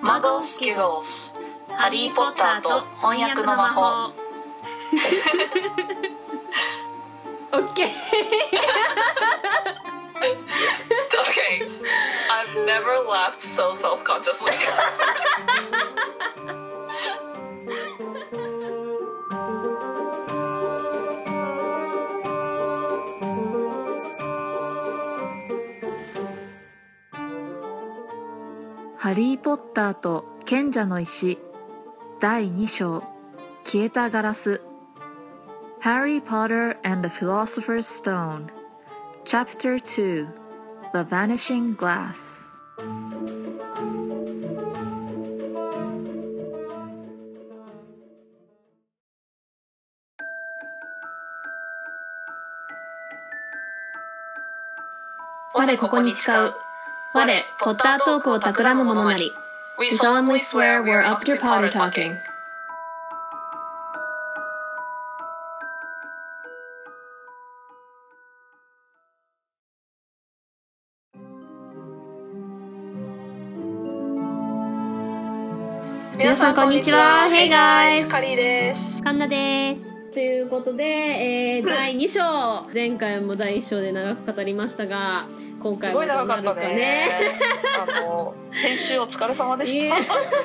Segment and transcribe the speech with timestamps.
[0.00, 1.32] マゴスキゴス
[1.68, 4.12] ハリー・ポッターと翻訳の魔法
[7.52, 7.88] オッケー
[11.14, 11.60] Okay
[12.30, 15.97] I've never laughed so self-consciously「
[29.09, 31.39] ハリー・ポッターと賢者の石」
[32.21, 33.03] 第2章
[33.65, 34.61] 「消えたガラス」
[35.81, 38.51] Harry Potter and the Philosopher's Stone
[39.25, 40.27] Chapter 2
[40.93, 42.53] The Vanishing Glass
[55.55, 56.68] 我ここに誓う。
[57.11, 57.25] 我、
[57.59, 59.31] ポッタートークを企む者なり。
[59.79, 62.15] We solemnly swear we're up to Potter talking.
[76.15, 79.95] 皆さんこんにちは Hey guys カリーですカンナです。
[80.11, 82.69] ということで、えー、 第2章。
[82.71, 85.27] 前回も第1章で長く語りましたが、
[85.61, 86.75] 今回すごいもどうなる長かね。
[86.75, 87.09] ね。
[87.79, 89.95] あの編集お疲れ様でした。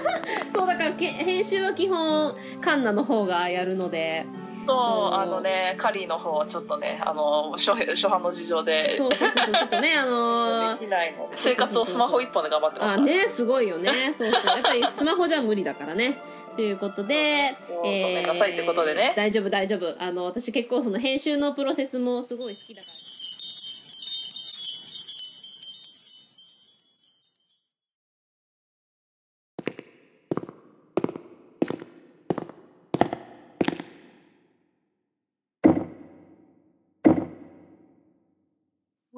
[0.53, 4.27] そうだからけ編集は基本カンナの方がやるので。
[4.67, 8.97] そうあのねカリーの方はちょっとねあの初初版の事情で。
[8.97, 11.37] そうそうそうちょっとねあのできないので。
[11.37, 14.13] 生活をスマホ一本で頑張ってますあねすごいよね。
[14.15, 14.57] そうそう。
[14.57, 16.19] やっぱりスマホじゃ無理だからね。
[16.57, 19.13] ということで、ごめんなさいってことでね。
[19.17, 19.97] 大丈夫大丈夫。
[19.99, 23.05] あの私結構その編集のプロセスもすごい好きだから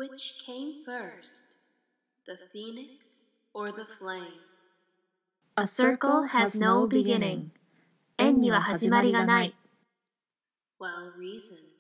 [0.06, 1.56] Which came first,
[2.26, 4.40] the phoenix or the flame?
[5.58, 7.52] A circle has no beginning
[8.18, 9.56] 円には始まりがない
[10.80, 11.72] Well reasoned.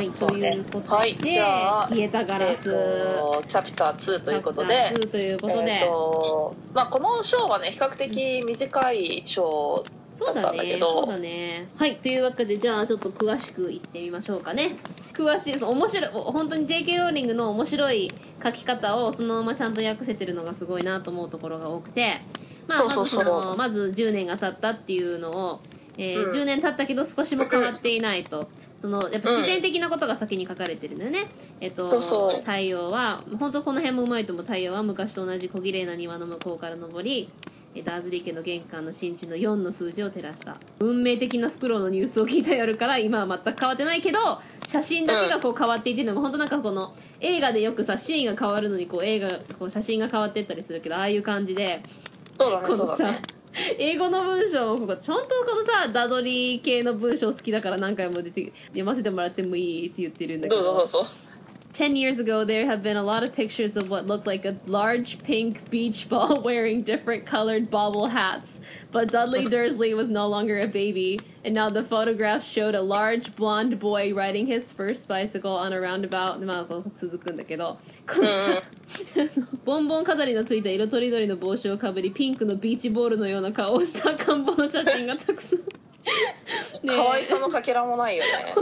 [0.00, 1.14] はいということで、はい。
[1.14, 9.84] じゃあ消えたガラス、えーとチャプター2ということでチャプター2ということで、えーとまあ、この章はね比較的短い章
[10.16, 10.86] そうだだったんだけど。
[10.86, 11.68] ねそうだね。
[11.76, 14.78] はいというわけでじゃあちょっと詳しくいってみましょうかね。
[15.12, 18.10] 詳しいそう面白いお本当に JK ローリングの面白い
[18.42, 22.20] 書き方をそのままちゃんと訳せてるのがすごいなと思うところが多くて。
[22.66, 25.60] まあずそのまず10年が経ったっていうのを、
[25.98, 26.30] えーうん。
[26.30, 28.48] 10年経ったけど少しも変わっていないと
[28.80, 31.26] そのやっぱ自然的なことが先に書かれてるんだよね、
[31.60, 32.00] えっと
[32.40, 37.28] 太陽は本当この辺もうまいと思う太陽は昔と同じ小綺麗な庭の向こうから昇り
[37.74, 40.56] えーダーズリー家の玄関の新地の4の数字を照らした。
[40.80, 51.82] 運命的なフクロウのニュースを聞いた夜から今は全く変わってないけど写真だけがこう変わっていってるのが本当なんかこの映画でよくさシーンが変わるのにこう映画こう写真が変わってったりするけどああいう感じで
[52.38, 53.22] そうだねこのさそうだね
[53.78, 60.82] 英語の文章をここちゃんとこのさダドリー系の文章好きだから何回も出て読ませてもらってもいいって言ってるんだけど。
[60.84, 61.29] うぞどう。
[61.69, 64.55] ぞ Ten years ago, there have been a lot of pictures of what looked like a
[64.65, 68.61] large pink beach ball wearing different colored bobble hats.
[68.93, 73.35] But Dudley Dursley was no longer a baby, and now the photographs showed a large
[73.35, 76.39] blonde boy riding his first bicycle on a roundabout.
[76.39, 77.77] ま あ、こう続くんだけど、
[78.07, 78.61] このさ、
[79.65, 85.59] ボンボン飾りのついた色とりどりの帽子をかぶり、ピンクのビーチボールのような顔をした赤ん坊の写真がたくさん。
[85.59, 85.65] ね
[86.85, 88.55] え可愛さのかけらもないよね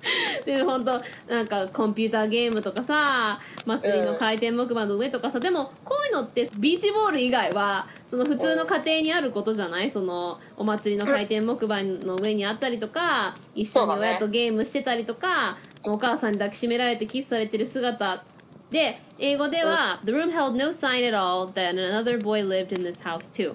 [0.46, 9.90] で本当なんかコンピューターゲームとかさ祭りの回転木馬の上とかさ、でもこういうのってビーチボール以外はその普通の家庭にあることじゃない？
[9.90, 18.22] そのお祭りの回転木馬の上にあったりとか一緒に親とゲームしてたりとか、お母さんに抱きしめられてキスされてる姿
[18.70, 23.54] で英語では「The room held no sign at all that another boy lived in this house too」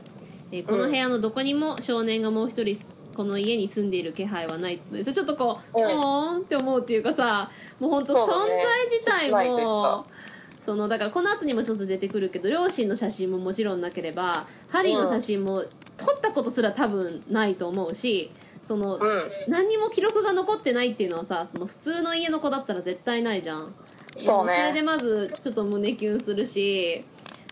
[0.68, 2.78] この部屋のどこにも少年がもう一人
[3.16, 5.86] この家に住んでいる気配はないってちょっとこう、うん。
[5.86, 8.64] おーんって思うっていうかさもう本当存ね。
[8.64, 10.06] 在自体もか
[10.66, 15.64] そのだからこの後にもちょっと出てくるけど両親の写真ももちろんなければハリーの写真も
[15.98, 18.32] 撮ったことすら多分ないと思うし
[18.68, 19.02] その、うん。
[19.48, 23.74] 何にも記録が残ってないっていうのはさその普通の家の子だったら絶対ないじゃん。
[24.18, 24.54] そうね。
[24.54, 27.04] それでまずちょっと胸キュンするし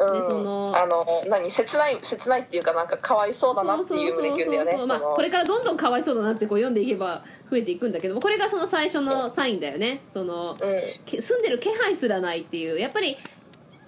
[0.05, 0.29] うん。
[0.29, 10.01] そのあの何切ない切ないっていうかなんかかわいそうだなっていう胸キュンだよねまあ、これからどんどんかわいそうだなってこう読んでいけば増えていくんだけどもこれがその最初のサインだよね。
[10.13, 10.57] そのうん。
[11.05, 12.79] け住んでる気配すらないっていう。
[12.79, 13.17] やっぱり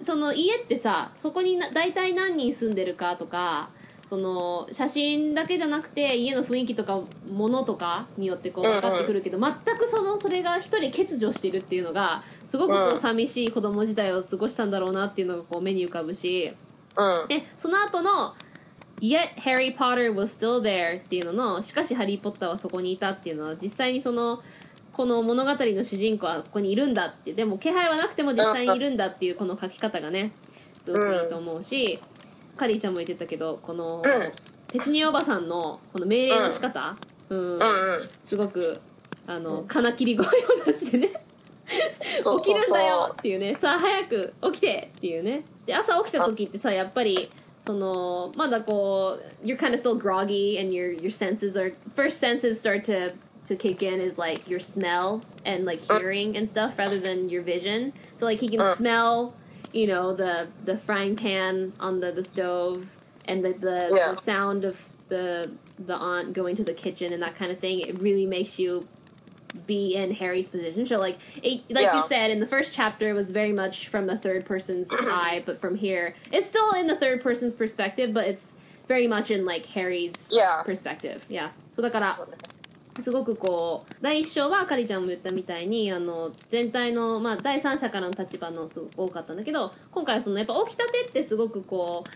[0.02, 3.70] その家ってさそこにな大体何人住んでるかとか
[4.14, 7.02] その写真だけじゃなくて家の雰囲気とか
[7.32, 13.02] 物とかによってこう分かってくるけど、全くそのそれが一人欠如してるっていうのがすごくこううん。
[13.02, 16.54] 寂しい子供時代を過ごしたんだろうなっていうのがこう目に浮かぶし。
[16.96, 17.28] うん。
[17.28, 18.36] でその後の
[19.02, 24.44] 「Yet Harry Potter was still there」っていうののしかしハリー・ポッターはそこにいたっていうのは実際にその
[24.92, 27.34] この物語の主人公はここにいるんだって。
[27.34, 30.34] でも気配はなくても実際にいるんだっていうこの書き方がね
[30.86, 32.00] すごくいいと思うし、
[32.58, 34.04] カリーちゃんも言ってたけどこの、ん
[34.72, 36.96] ペチュニアおばさんのこの命令の仕方、
[37.30, 37.60] うん
[38.28, 38.80] すごく
[39.28, 41.10] あの金切り声を出してね
[41.68, 47.30] 起きるんだよっていうねさあ早く起きてっていうねで朝起きた時ってさやっぱり
[47.66, 53.14] そのまだこう you're kind of still groggy and your your senses are first senses start to
[53.48, 57.44] to kick in is like your smell and like hearing and stuff rather than your
[57.44, 58.76] vision so like he can Uh.
[58.76, 59.34] smell
[59.73, 62.87] you know the the frying pan on the the stove
[63.27, 64.13] and the the, Yeah.
[64.15, 67.81] the sound of the the aunt going to the kitchen and that kind of thing
[67.81, 68.87] it really makes you
[69.67, 70.87] be in Harry's position.
[70.87, 72.09] So like it, like you Yeah.
[72.09, 75.61] said in the first chapter it was very much from the third person's eye, but
[75.61, 78.47] from here it's still in the third person's perspective, but it's
[78.87, 80.63] very much in like Harry's Yeah.
[80.65, 81.25] perspective.
[81.29, 81.51] Yeah.
[81.75, 82.19] そうだから
[83.00, 92.10] すごくこう第一章はかりちゃんも言ったみたいにあの全体の、まあ、第三者からの立場のすごく多かったんだけど今回はそのやっぱ起きたてってすごくこう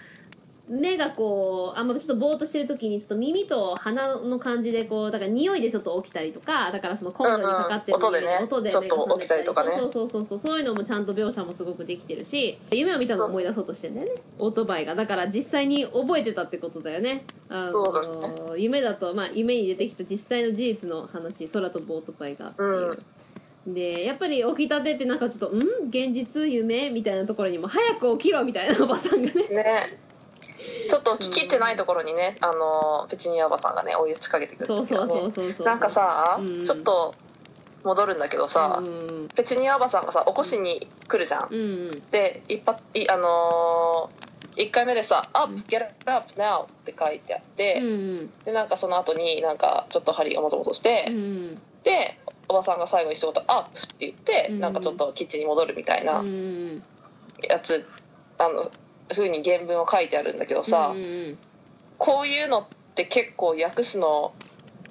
[0.69, 9.77] 目がこうあんまちょっとぼーっとしてる時にちょっと耳と鼻の感じでこうだから匂いでちょっと起きたりとかだからそのコンロにかかってるうんうん音でね音でちょっと起きたりとかね。
[9.79, 10.39] そうそうそうそう。
[10.39, 14.21] そういうのもちゃんと描写もすごくできてるし夢を見たのを思い出そうとしてんだよね。
[14.39, 14.95] オートバイが。
[14.95, 17.23] だから実際に覚えてたってことだよね。
[17.49, 22.91] あのそうだ夢だと、まあ、夢に出てきた実際の事実の話空飛ぶオートバイがっていう、
[23.67, 25.19] でやっぱり起きたてってなん。
[25.19, 25.59] かちょっと「ん
[25.89, 29.97] 現実夢?」みたいなところにも「早く起きろ」みたいなおばさんがねね
[30.89, 35.65] ちょっと聞き入ってないところにねあのペチュニアおばさんがねお湯つかけてくるそうそう時がねそうそうそう。
[35.65, 36.65] なんかさ、うん。
[36.65, 37.13] ちょっと
[37.83, 39.27] 戻るんだけどさ、うん。
[39.35, 52.17] ペチュニアおばさんがさ起こしに来るじゃん、うんで一発いあのー、1回目でさ「Up get up now」って書いてあって、うんでなんかその後になんかちょっと針がもぞもぞして、うんで
[52.49, 56.83] おばさんが最後に一言「アップ」って言って、うんなんかちょっとキッチンに戻るみたいなうん。
[57.43, 57.85] やつ、
[58.39, 58.71] あの
[59.09, 61.37] 風に原文を書いてあるんだけどさ、うん
[61.97, 64.35] こういうのって結構訳すの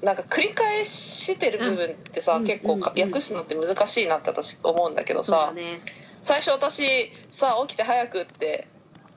[0.02, 5.80] なんか繰り返してる部分ってさ、うん結構かうんうん訳すのって難しいなって私思うんだけどさ、ね。
[6.24, 8.66] 最初私さ起きて早くって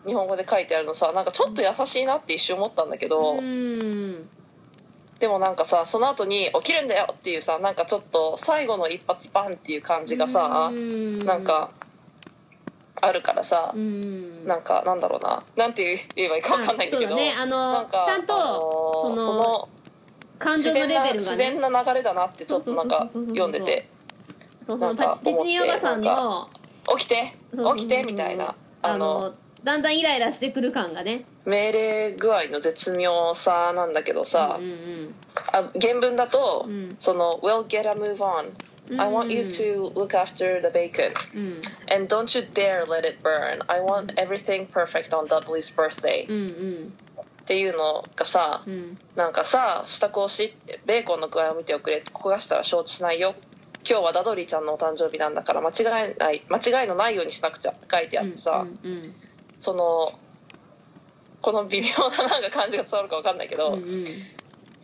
[0.06, 4.30] 日本語で書いてあるのさなんかちょっと優しいなって一瞬思ったんだけど、うん
[5.20, 11.20] でもなんかさその後に「起きるんだよ」っていうさなんかちょっと最後の一発バンっていう感じがさ、うん。
[11.20, 11.72] なんか
[13.02, 14.46] あるからさ、うん。
[14.46, 15.44] なんかなんだろうな。
[15.56, 17.34] なんて言えばいいか分かんないんだけど、ね。
[17.38, 19.70] あのちゃんと、あのーそのその
[20.38, 23.90] 感情のレベルが自ね然な流れだなってちょっとなんか読んでて。
[24.64, 26.50] そうそうなんかペチニアおばさん思の
[26.98, 27.34] 起きて
[27.76, 28.46] 起きてみたいな。
[28.46, 31.26] ああののだんだんイライラしてくる感がね。
[31.46, 35.16] 命令具合の絶妙さなんだけどさ、うんうん
[35.52, 36.96] あ原文だと、うん。
[37.00, 38.54] その「We'll get a move on」うん
[38.98, 41.14] I want you to look after the bacon.
[41.36, 41.62] うん
[41.94, 43.64] and don't you dare let it burn.
[43.68, 48.98] I want everything perfect on Dudley's birthday、っていうのがさ、うん。
[49.16, 50.56] なんかさ支度をし
[50.86, 52.04] ベーコンの具合を見ておくれ。
[52.14, 53.34] 焦がしたら承知しないよ。
[53.90, 59.14] 今日はダドリーちゃんのお誕生日なんだから間違いない間違いのないようにしなくちゃって書いてあってさ、うんうん
[59.62, 60.18] その
[61.42, 64.08] この微妙ななんか感じが伝わるか分かんないけど、うんうん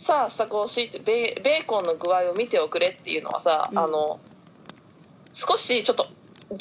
[0.05, 3.79] さあ支度をしってベーベーコンの具合を見ておくれっていうのはさ、うん。
[3.79, 4.19] あの
[5.33, 6.07] 少しちょっと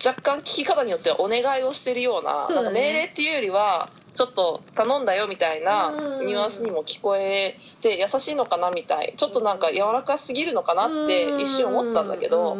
[0.05, 2.55] 若干聞き方によってはお願いをしてるようなね。
[2.55, 6.27] なんか命令っていうよりはちょっと頼んだよみたいなうん。
[6.27, 9.13] ニュアンスにも聞こえて優しいのかなみたい。
[9.17, 12.57] ちょっとなんか柔らかすぎるのかなって一瞬思ったんだけど、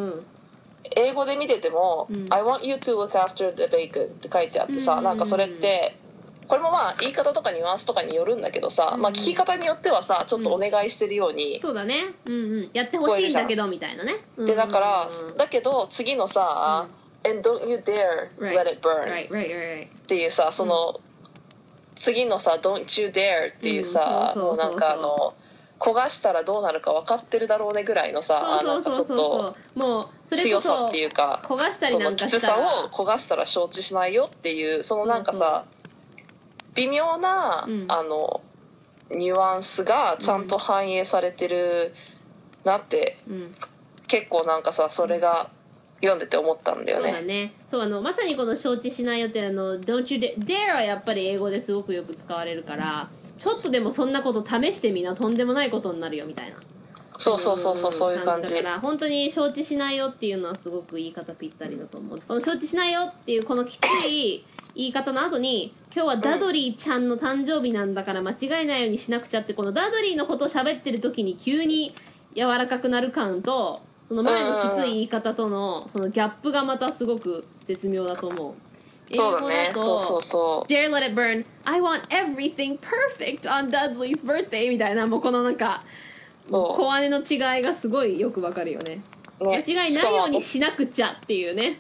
[0.95, 2.27] 英語で見てても「うん。
[2.29, 5.05] I want you to look after the bacon」って書いてあってさ、うん。
[5.05, 5.97] なんかそれって
[6.49, 12.15] これもまあ言い方とかニュアンスとかによるんだけどさ、うんまあ、聞き方によってはさちょっとお願いしてるように、そうだね。
[12.27, 12.71] うんうん。
[12.73, 14.17] やってほしいんだけどみたいなね。
[14.39, 16.87] でだから、うんだけど次のさ
[17.27, 21.01] 「And don't you dare let it burn」right right right っていうさその、
[21.97, 25.35] 次のさ「Don't you dare」っていうさ、うなんかあの
[25.79, 29.17] 焦がしたらどうなるか分かってるだろうねぐらいのさそうそうそうそう。
[29.17, 35.65] あなんかちょっそうもうそとれこそ強さっていうか焦がしたりそのなんかきつさしたらを焦がしたら承知しないよっていうそのなんかさ
[36.75, 37.85] 微妙な、うん。
[37.89, 38.43] あの
[39.11, 41.95] ニュアンスがちゃんと反映されてる
[42.65, 43.55] なって、うん。
[44.07, 45.51] 結構なんかさそれが
[46.01, 47.23] 読んでて思ったんだよそうだね。
[47.23, 56.57] ねそうあのまさにこの承知しないよってあの Don't you dare dare はやっぱり英語ですごくよく使われるからちょっとでもそんなこと試してみなとんでもないことになるよみたいな。
[57.17, 62.19] そうそうそうそうそういう感じだから本当に承知しないよっていうのはすごく言い方ぴったりだと思う。
[62.27, 71.95] この承知しないよっていうこのきつい言い方の後に今日はダドリーちゃんの誕生日なんだから間違えないようにしなくちゃってこのダドリーのことを喋ってる時に急に
[72.35, 78.55] 柔らかくなる感とその前のきつい言い方とのそのギャップがまたすごく絶妙だと思う。
[79.11, 80.73] 英語そうそうとそう。
[80.73, 85.85] Dare let it burn I want everything perfect on Dudley's birthday みたいなもうこのなんか
[86.51, 88.97] 小姉の違いがすごいよくわかるよね。
[88.97, 89.03] ね。
[89.67, 91.79] 間違いないようにしなくちゃっていうね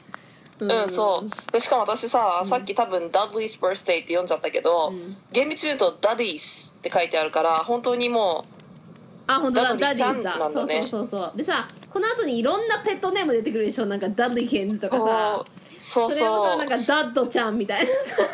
[0.61, 1.53] ううん、そう。
[1.53, 5.17] でしかも私さ、さっき多分「Dudley's Birthday」って読んじゃったけど、うん。
[5.33, 8.45] 厳密に言うと「Dudley's」って書いてあるから本当にも
[9.27, 9.69] あ本当だ。
[9.71, 10.89] ダデダディちゃんィだなんだね。
[10.91, 11.37] そうそうそうそう。
[11.37, 13.87] でさこの後にいろんなペットネーム出てくるでしょ？
[13.87, 15.03] なんかダッリーケンズとうかさ。
[15.03, 16.11] こうそう。
[16.13, 17.91] それもさそうなんかダッドちゃんみたいな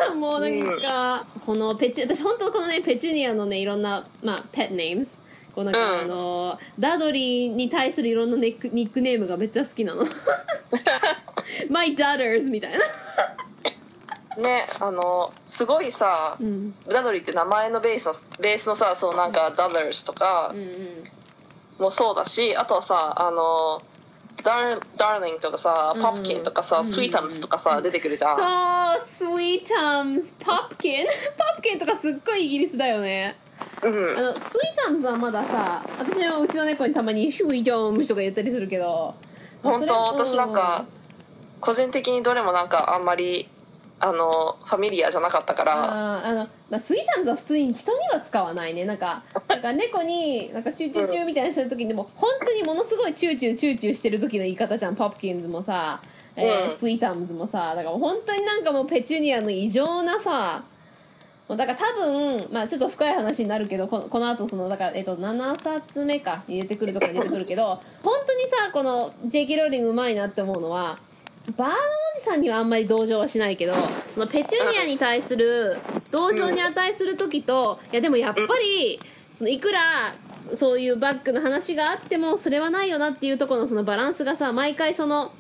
[0.06, 5.08] さもうなんか、このペチ私本当このねペチュニアのねいろんなまあペットネーム
[5.54, 6.00] こうなんか、うん。
[6.00, 10.04] あのダドリーに対するいろんなネックニックネームがめっちゃ好きなの。
[11.69, 12.78] My Dudders みたいな。
[14.40, 16.75] ねあのすごいさ、うん。
[16.88, 21.04] ダドリーって名前のベースのベースのさそうなんか「Dollars」とかうんうん。
[21.78, 23.80] もそうだしあとはさあの
[24.42, 26.02] ダーダーリンとかさ、うん。
[26.02, 26.92] パプキンとかさ、うん。
[26.92, 28.37] スイータムズとかさ、出てくるじゃん。
[28.99, 31.06] そう、 Sweetums、 Popkin
[31.37, 33.37] popkin とかすっごいイギリスだよね。
[33.82, 34.22] うんあ。
[34.22, 39.14] の、 sweetums はまださ、私のうちの猫にたまに sweetums とか言ったりするけど、
[39.62, 40.84] まあ本当私なんか、
[41.60, 43.48] 個人的にどれもなんかあんまり、
[44.02, 45.74] あの、 familiar じゃなかったかうんら、
[46.18, 48.84] あーあの、まあ、 sweetums は普通に人には使わないね。
[48.84, 54.96] なんか、なんか猫に、なんかチューチューチューみたいなしてる時にでも、本当にものすごいチューチューチューチューしてる時の言い方じゃん。
[54.96, 56.00] popkins もさ、
[56.36, 60.62] えーうん sweetums もさ、だから本当になんかもうペチュニアの異常なさ、
[61.57, 69.57] だから多分、まあちょっと深い話になるけど、このこの後その、だから、えっと、7冊目か、に出てくるとかに出てくるけど、 本当にさ、この J.K.
[69.57, 70.99] ローリングうまいなって思うのは、
[71.57, 71.75] バーンお
[72.19, 73.75] じさんにはあんまり同情はしないけど、
[74.14, 75.78] そのペチュニアに対する
[76.11, 79.00] 同情に値する時と、いやでもやっぱり、
[79.37, 80.14] そのいくら、
[80.54, 85.33] そういうバッグの話があっても、それはないよなっていうところのそのバランスがさ、毎回その、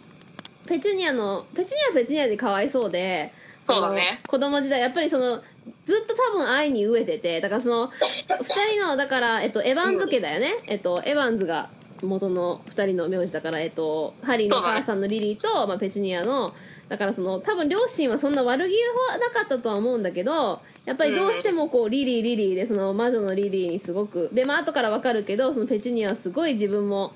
[0.66, 3.32] ペチュニアの、ペチュニアはペチュニアでかわいそうで、
[3.66, 5.42] そうだね子供時代、やっぱりその、
[5.84, 7.90] ずっと多分愛に飢えてて、だからその、
[8.28, 10.54] 二人の、だから、えっと、エヴァンズ家だよね。
[10.66, 11.70] えっと、エヴァンズが
[12.02, 16.52] 元の二人の名字だから、えっと、ハリーのお母さんのリリーと、まあ、ペチュニアの、
[16.88, 18.74] だからその、多分両親はそんな悪気
[19.10, 27.12] はなかったとは思うんだけど、やっぱりどうしてもこう、リリー、リリーで、その魔女のリリーにすごく、で、まあ後からわかるけど、そのペチュニアはすごい自分も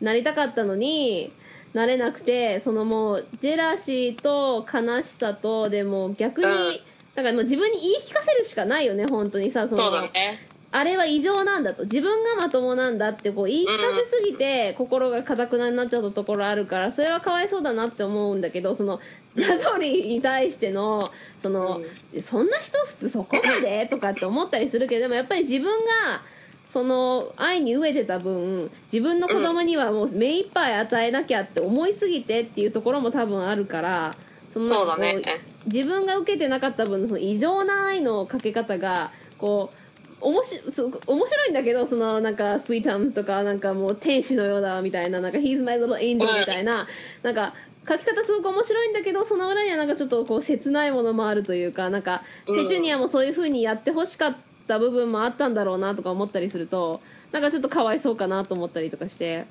[0.00, 1.32] なりたかったのに、
[1.72, 6.80] なれなくて、そのもう、ジェラシーと悲しさと、でも逆に、うん
[7.14, 10.48] だからもう自分に言い聞かせるしかないよね、本当にさ、その、そうだね。
[10.72, 11.84] あれは異常なんだと。
[11.84, 18.98] 自分がまともなんだってこう言い聞かせすぎて心がかたくなになっちゃったところあるからそれはかわいそうだなって思うんだけどその
[19.36, 21.80] ナトリに対してのその、
[22.20, 23.86] そんな人普通そこまで？
[23.86, 26.22] とかって思ったりするけどでもやっぱり自分が
[26.66, 34.16] その愛に飢えてた分自分の子供にはもう目いっぱい与えなきゃって思いすぎてっていうところも多分あるから
[34.50, 35.22] そのそうだね
[35.66, 39.84] 自分が受けてなかった分のその異常な愛のかけ方がこう
[40.20, 40.92] おもしす面
[41.26, 46.86] 白いんだけどそのなんか「スイートアムズ」とかなんかもう天使のようだみたいななんか「He's my little angel」みたいな
[47.22, 47.54] なんか
[47.86, 57.00] 書き方すごく面白いんだけどその裏にはなんかちょっとこう切ないものもあるというかなんかうんペチュニアもそういう風にやってほしかった部分もあったんだろうなとか思ったりすると
[57.32, 59.46] なんかちょっとかわいそうかなと思ったりとかして。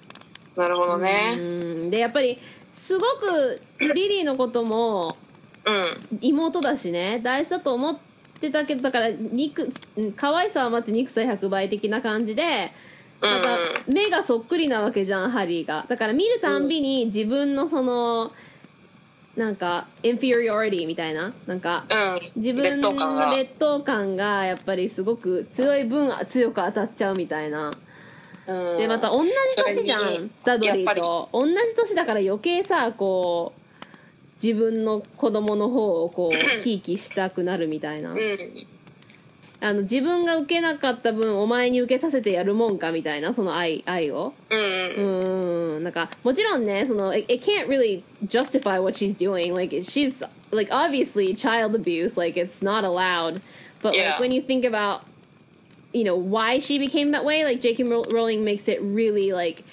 [0.56, 1.36] なるほどうね。
[1.36, 2.38] んでやっぱり
[2.74, 5.18] すごくリリーのことも
[5.66, 6.18] うん。
[6.22, 7.20] 妹だしね。
[7.24, 7.98] 大事だと思っ
[8.40, 12.72] てたけどだから肉うん可愛さは待って憎さ100倍的な感じで
[13.22, 15.86] また目がそっくりなわけじゃんハリーが。
[15.88, 18.32] だから見るたんびに自分のその
[19.38, 21.34] なんかインフィリオリティみたいな。
[21.48, 22.20] なんかうん。
[22.36, 22.92] 自分の
[23.32, 24.46] 劣等感が。
[24.46, 27.72] やっぱりすごく強い分強く当たっちゃうみたいな。
[28.46, 28.78] うん。
[28.78, 31.30] でまた同じ年じゃんダドリーと。
[31.32, 33.63] 同じ年だから余計さこう
[34.44, 38.18] 自分の子供の方をこうひいきしたくなるみたいなうん。
[39.62, 50.22] あの自分が受けなかった分お前に受けさせてやるもんかみたいなその愛愛をうんうーんなんかもちろんねその it, it can't really justify what she's doing like she's
[50.52, 53.42] like obviously child abuse like it's not allowed
[53.82, 54.10] but Yeah.
[54.10, 55.04] like when you think about
[55.94, 57.84] you know why she became that way like J.K.
[57.86, 59.64] Row- Rowling makes it really like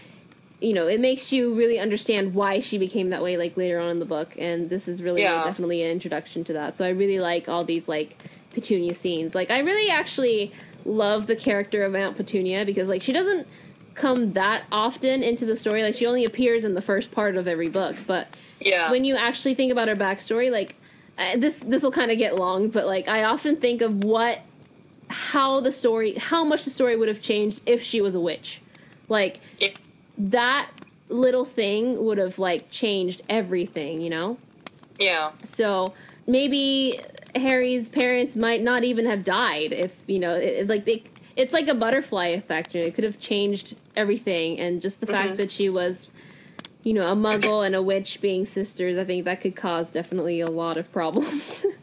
[0.61, 3.91] you know it makes you really understand why she became that way like later on
[3.91, 5.43] in the book and this is really Yeah.
[5.45, 8.17] definitely an introduction to that so I really like all these like
[8.53, 10.53] Petunia scenes like I really actually
[10.85, 13.47] love the character of Aunt Petunia because like she doesn't
[13.95, 17.47] come that often into the story like she only appears in the first part of
[17.49, 18.29] every book but
[18.61, 18.91] Yeah.
[18.91, 20.75] when you actually think about her backstory, like
[21.19, 24.41] uh, this this will kind of get long, but like I often think of what
[25.09, 28.61] how the story how much the story would have changed if she was a witch.
[29.09, 29.41] Like.
[30.29, 30.71] That
[31.09, 34.39] little thing would have like changed everything, you know?
[34.99, 35.33] Yeah.
[35.45, 35.95] So
[36.27, 37.01] maybe
[37.35, 41.05] Harry's parents might not even have died if you know, it, like they.
[41.37, 42.75] It's like a butterfly effect.
[42.75, 45.37] you know, It could have changed everything, and just the fact Mhm.
[45.39, 46.11] that she was,
[46.83, 48.99] you know, a Muggle and a witch being sisters.
[48.99, 51.65] I think that could cause definitely a lot of problems.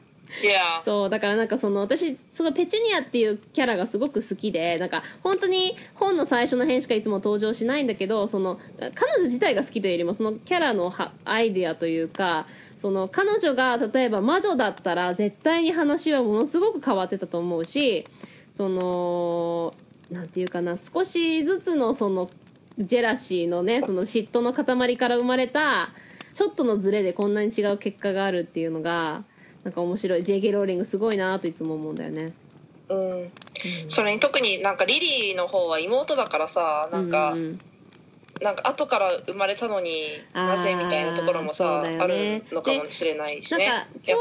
[0.84, 10.94] そうだからなんかその私すごいペチュニアっていうキャラがすごく好きでなんか本当に本の最初の辺しかいつも登場しないんだけどその彼女自体が好きというよりもそのキャラの
[11.26, 12.48] アイデアというか
[12.82, 18.06] その彼女が例えば魔女だったら絶対に話はものすごく変わってたと思うし
[18.52, 19.74] その
[20.12, 22.30] なんていうかな少しずつのその
[22.78, 25.90] ジェラシーのねその嫉妬の塊から生まれた
[26.34, 29.24] ちょっとのズレでこんなに違う結果があるっていうのが
[29.68, 30.54] なんか面白い J.K.
[30.54, 32.32] ローリングすごいなといつも思うんだよね
[32.88, 33.32] うん。
[33.90, 37.60] それに特になんかリリーの方は妹だからさ、なんか、うんうん
[38.40, 43.68] なんか後から生まれたのになぜみたいなところもさ、そうだよあねるのかもしれないしなんね。
[43.68, 44.14] か兄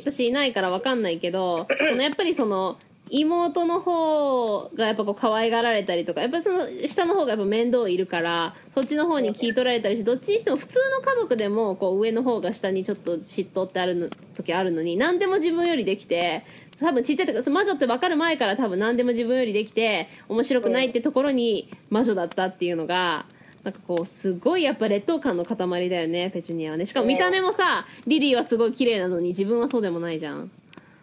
[0.00, 2.78] 弟私いないから分かんないけど そのやっぱりその
[3.10, 16.44] 妹の方がやっぱこう可愛がられたりとかやっぱりその下の方がやっぱ面倒いるからそっちの方に聞い取られたりしてどっちにしても普通の家族でもこう上の方が下にちょっと嫉妬ってあるの時あるのに何でも自分よりできて
[16.78, 23.26] 多分ちっちゃい時魔女って分かる前から多分何でも自分よりできて面白くないってところに魔女だったっていうのが
[23.64, 25.56] なんかこうすごいやっぱ劣等感の塊
[25.90, 26.86] だよねペチュニアはね。
[26.86, 30.50] しかも見た目もさリリーはすごい綺麗なのに自分はそうでもないじゃん。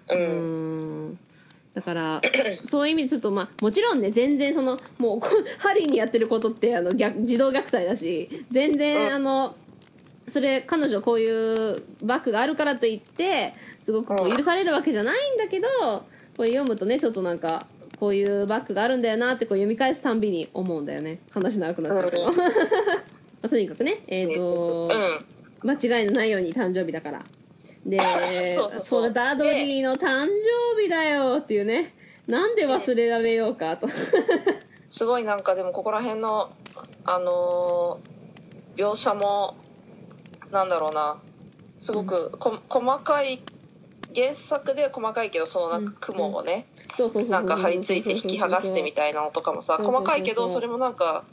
[0.10, 0.16] う。
[0.16, 1.20] うんん
[1.78, 2.22] だから
[2.64, 5.28] そういう意味でちょっとまあもちろんね全然そのもうこ
[5.60, 9.14] ハリーにやってることってあの逆児童虐待だし全然、うん。
[9.14, 9.56] あの
[10.28, 13.54] それ彼女こういうバッグがあるからといって
[13.86, 15.68] すごくこう許されるわけじゃないんだけど
[16.36, 17.68] これ読むとねちょっとなんか
[18.00, 21.20] こういうバッグがあるんだよなってこう読み返すたんびに思うんだよね。
[21.32, 22.36] 話長くなっちゃうけど、うん。
[22.38, 22.44] ま
[23.44, 25.20] あ、とにかくねえっ、と、うん。
[25.64, 27.24] 間違いのないように誕生日だから
[27.88, 29.14] でそうそうそう。
[29.14, 31.94] ダドリーの誕生日だよっていうね。
[32.28, 33.88] なんで忘れられようかと。
[34.90, 36.52] すごいなんかでもここら辺の
[37.06, 38.18] あのー
[38.78, 39.56] 描写も
[40.52, 41.18] なんだろうな。
[41.82, 43.42] すごくこ、細かい
[44.14, 46.68] 原作で細かいけどそのなんか雲をね、
[47.30, 51.24] なんか張り付いて引き剥がしてみたいなのとかもさ細かいけどそれもなんか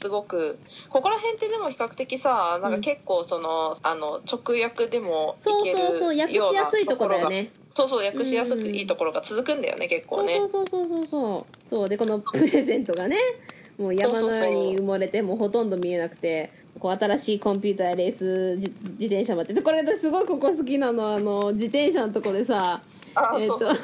[0.00, 0.58] すごく
[0.88, 7.50] ここら辺ってでも比較的さなんか結構その,、あの直訳でもそういけるそうそう訳しやすいとこだよね。
[7.74, 10.38] そうそう訳しやすくうんいいところが続くんだよね結構ね。
[10.38, 11.68] そうそうそうそうそうそう。
[11.68, 11.88] そう。
[11.88, 13.18] でこのプレゼントがね
[13.78, 19.52] もう山のように埋もれてもうほとんど見えなくてこう新しいコンピューターレース自自転車もあって。
[19.52, 22.82] でこれ私すごいここ好きなのあの自転車のとこでさ
[23.14, 23.76] あえっとそうそう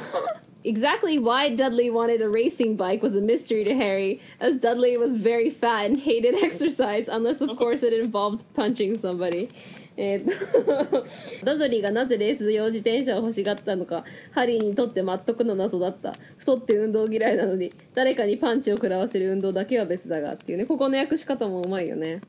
[0.66, 5.14] Exactly why Dudley wanted a racing bike was a mystery to Harry, as Dudley was
[5.16, 9.48] very fat and hated exercise, unless, of course, it involved punching somebody.
[9.98, 11.06] えーっと
[11.44, 16.12] ダドリーがなぜレース用自転車を欲しがったのかハリーにとって全くの謎だった。
[16.36, 20.66] 太って運動嫌いなのに誰かにパンチを食らわせる運動だけは別だがっていうね。
[20.66, 22.20] ここの訳し方もうまいよね。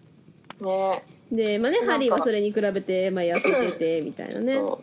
[0.62, 1.04] ね。
[1.30, 4.54] でまあねハリーはそれに比べて、まあ、痩せててみたいなね。
[4.54, 4.82] そ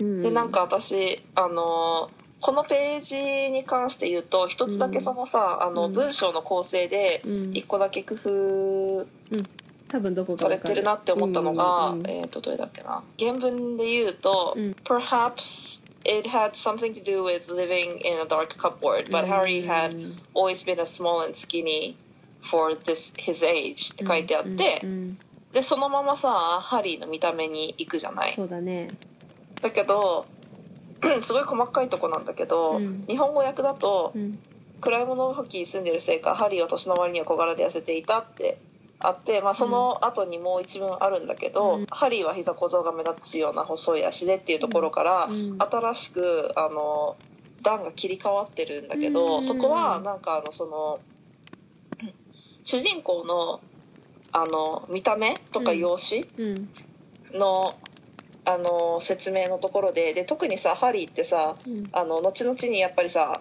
[0.00, 0.04] う。
[0.04, 0.22] うん。
[0.22, 2.10] でなんか私あの
[2.44, 3.16] このページ
[3.50, 5.94] に関して言うと一つだけそのさ、あのうん。
[5.94, 7.56] 文章の構成でうん。
[7.56, 9.06] 一個だけ工夫
[9.88, 13.02] 多分どこかされてるなって思ったのが、うんうんえっ、とどれだっけな。
[13.18, 14.76] 原文で言うと、うん。
[14.84, 20.62] Perhaps it had something to do with living in a dark cupboard but Harry had always
[20.62, 21.96] been a small and skinny
[22.50, 25.18] for this his age って書いてあって、うんうん。
[25.54, 26.28] でそのままさ
[26.60, 28.34] ハリーの見た目に行くじゃない。
[28.36, 28.88] そうだね。
[29.62, 30.26] だけど
[31.22, 33.04] すごい細かいとこなんだけど、うん。
[33.06, 34.38] 日本語訳だと、うん。
[34.80, 38.58] 暗いもの付近に住んでるせいかハリーは年の割には小柄で痩せていたって
[38.98, 41.86] あって、まあ、その後にもう一文あるんだけど、うん。
[41.90, 45.56] ハリーは膝小僧が目立つような細い足でっていうところから、うん。
[45.58, 47.16] 新しくあの
[47.62, 49.42] 段が切り替わってるんだけど、うん。
[49.42, 51.00] そこはなんかあのその
[52.64, 53.60] 主人公の
[54.32, 56.68] あの見た目とか容姿うん。
[57.32, 57.74] の、
[58.44, 60.14] あの説明のところで。
[60.14, 61.84] で特にさハリーってさうん。
[61.92, 63.40] あの後々にやっぱりさ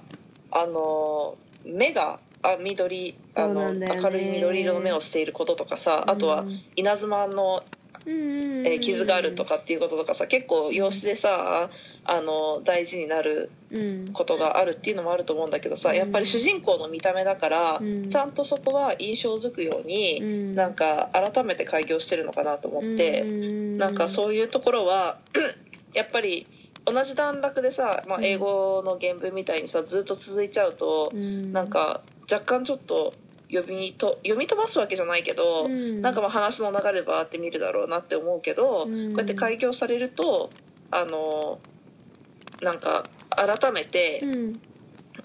[0.51, 6.61] あの目があ緑あの、明るい緑色の目をしていることとかさあとはうん。
[6.75, 11.69] 稲妻のうんえー傷があるとかっていうこととかさ結構養子でさ
[12.05, 14.13] あの大事になるうん。
[14.13, 15.95] ことがあるっていうのもあると思うんだけどさうん。
[15.95, 18.09] やっぱり主人公の見た目だからうん。
[18.09, 20.55] ちゃんとそこは印象づくよううにん。
[20.55, 23.23] なんか改めて開業してるのかなと思って
[23.77, 25.17] なんかうそういうところは
[25.93, 26.47] やっぱり
[26.85, 31.51] 同じ段落でさ、まあ、英語の原文みたいにさずっと続いちゃうとん。
[31.53, 33.13] なんか若干ちょっと
[33.53, 36.01] 読みと読み飛ばすわけじゃないけど、うん。
[36.01, 39.09] なんかまあ話の流ればって見るだろうなって思うけど、うん。
[39.09, 40.49] こうやって開業されると
[40.91, 41.59] あの
[42.61, 44.61] なんか改めてうん。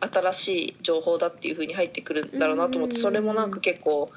[0.01, 3.03] 新しい情報だっていう風に入ってくるんだろうなと思って、うん。
[3.03, 4.11] それもなんか結構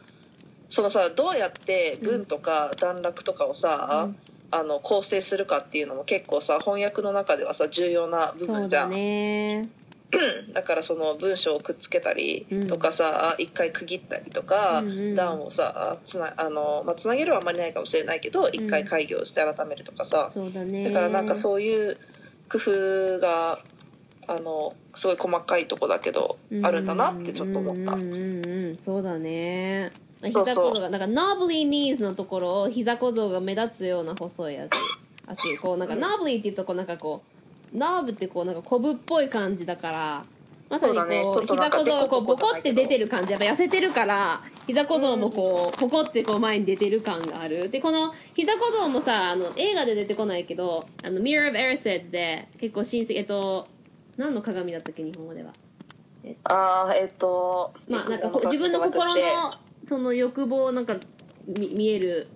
[0.69, 4.17] そのさどうやって文とか段落とかをさ、うん。
[4.53, 8.89] あの構成するかっていうのも結構さ翻訳の中ではさ重要な部分じゃん。
[8.89, 9.69] ね
[10.53, 15.15] だからその文章をくっつけたりとかさ、一回区切ったりとか、うんうん。
[15.15, 20.89] 段をさつなあの、まあ、つなげるはあんまりないかもしれないけど一回開業して改めるとかさ、だね。
[20.89, 21.97] だからなんかそういう
[22.49, 23.59] 工夫が
[24.27, 27.93] あのすごい細かいとこだけどあるんだなってちょっと思った。
[27.93, 28.77] うんうんうんうん。
[28.77, 29.91] そうだね。
[30.23, 34.71] 膝小僧がなんかノブリーニーズのところを膝小僧が目立つような細いやつ。
[35.27, 37.40] 足こうなんかノブリーっていうとこうなんかこう
[37.73, 40.25] ノブってこうなんかコブっぽい感じだから
[40.69, 43.31] まさにこうちょっとなんか膝小僧がこうボデコって出てる感じ。
[43.33, 47.69] やっぱ痩せてるから膝小僧もこうポコってこう前に出てる感がある。
[47.69, 53.67] でこの膝小僧もさあの映画で出てこないけどあの Mirror of Erised で結構親戚えっと
[54.17, 55.03] 何の鏡だったっけ？
[55.03, 55.51] 日本語では。
[56.43, 59.21] あーえっ、とまあなんかこう自分の心の
[59.89, 60.95] その欲望をなんか
[61.47, 62.27] 見見える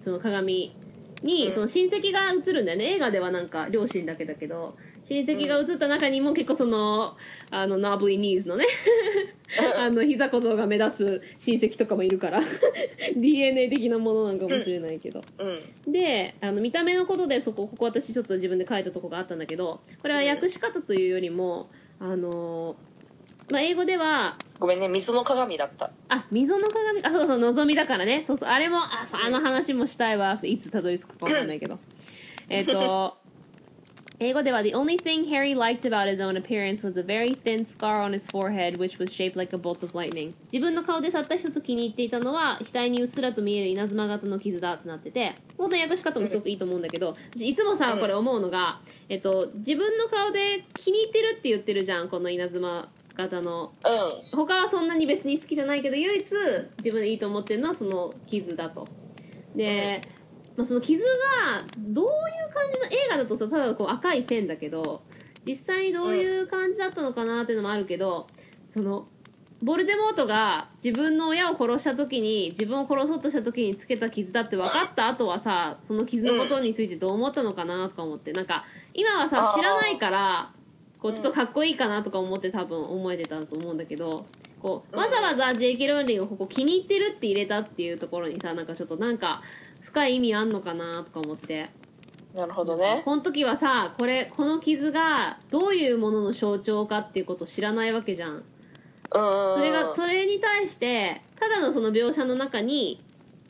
[0.00, 0.75] その鏡
[1.22, 1.52] にうん。
[1.52, 2.94] その親戚が映るんだよね。
[2.94, 4.76] 映画ではなんか両親だけだけど。
[5.04, 7.16] 親戚が映った中にも結構その
[7.52, 8.66] あのナーブリーニーズのね。
[9.78, 12.42] あの膝小僧が目立つ親戚とかもいるから。
[13.16, 15.20] DNA 的なものなんかもしれないけど。
[15.38, 15.92] うん。
[15.92, 22.76] であの見た目のことでそこここ私ちょっと自分で書いたとこがあったんだけどこれは訳し方というよりもあの
[23.50, 25.90] まあ英語ではごめんね水の鏡だった。
[26.08, 27.02] あ溝の鏡？
[27.04, 28.24] あそうそう望みだからね。
[28.26, 30.38] そうそうあれもああの話もしたいわ。
[30.42, 31.78] いつたどり着くか分かんないけど。
[32.48, 33.18] えっと
[34.18, 38.14] 英語では The only thing Harry liked about his own appearance was a very thin scar on
[38.14, 40.32] his forehead which was shaped like a bolt of lightning.
[40.50, 53.72] 自分の顔でたった一つ気に入っていたのは額にうっすらと見える稲妻型の傷だってなってて本当に訳し方もすごくいいと思うんだけど私いつもさうんこれ思うのが、えっと、自分の顔で気に入ってるって言ってるじゃんこの稲妻型の。
[53.84, 54.36] うん。
[54.38, 56.24] 他はそんなに別に好きじゃないけど唯一
[56.78, 58.86] 自分でいいと思ってるのはその傷だと。
[59.54, 60.02] で、
[60.56, 62.10] まあ、その傷がどういう
[62.52, 65.02] 感じの映画だとさただこう赤い線だけど
[65.46, 68.26] 実際にどういう感じだったのかなっていうのもあるけど
[68.74, 69.08] その
[69.62, 78.32] ボルデモートが自分の親を殺した時に自分を殺そうとした時につけた傷だって分かった後はさその傷のことについてどう思ったのかなとか思って。
[78.32, 80.52] なんか今はさ知らないから
[81.00, 84.26] こうちょっとかっこいいかなとか思って多分思えてたと思うんだけど
[84.60, 85.86] こうわざわざ J.K.
[85.88, 89.42] ローリングをここ気に入ってるって入れたっていうところにさなんかちょっとなんか
[89.82, 91.68] 深い意味あんのかなとか思って。
[92.34, 93.02] なるほどね。
[93.04, 98.34] この時はさこれこの傷がどういうものの象徴かっていうことを知らないわけじゃん。
[98.34, 98.42] うん。
[99.54, 103.02] それがそれに対してただのその描写の中に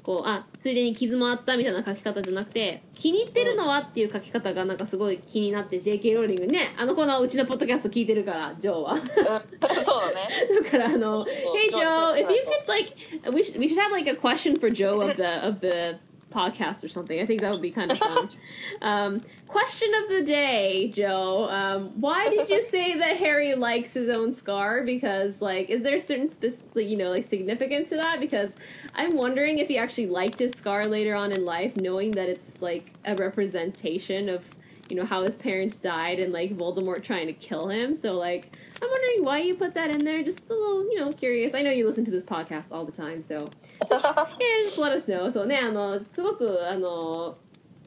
[0.06, 8.92] こうあついでに傷もあったみたいな書き方じゃなくて気に入ってるのはっていう書き方がなんかすごい気になって JK ローリングねあの子のうちのポッドキャスト聞いてるからジョーは。
[8.92, 10.28] うんそうだね。
[10.62, 12.94] だからあの Hey Joe if you could like
[13.34, 15.98] we should, we should have like a question for Joe of the of the
[16.36, 17.18] podcast or something.
[17.20, 18.30] I think that would be kind of fun.
[18.82, 21.48] Um, question of the day Joe.
[21.48, 24.84] Um, why did you say that Harry likes his own scar?
[24.84, 28.20] Because like is there a certain specific you know like significance to that?
[28.20, 28.50] Because
[28.94, 32.60] I'm wondering if he actually liked his scar later on in life knowing that it's
[32.60, 34.44] like a representation of
[34.88, 37.94] you know how his parents died and like Voldemort trying to kill him.
[37.94, 40.22] So like I'm wondering why you put that in there.
[40.22, 41.54] Just a little you know curious.
[41.54, 43.48] I know you listen to this podcast all the time so
[43.84, 45.32] just let us know.
[45.32, 47.36] そうね、あの、すごく、あの、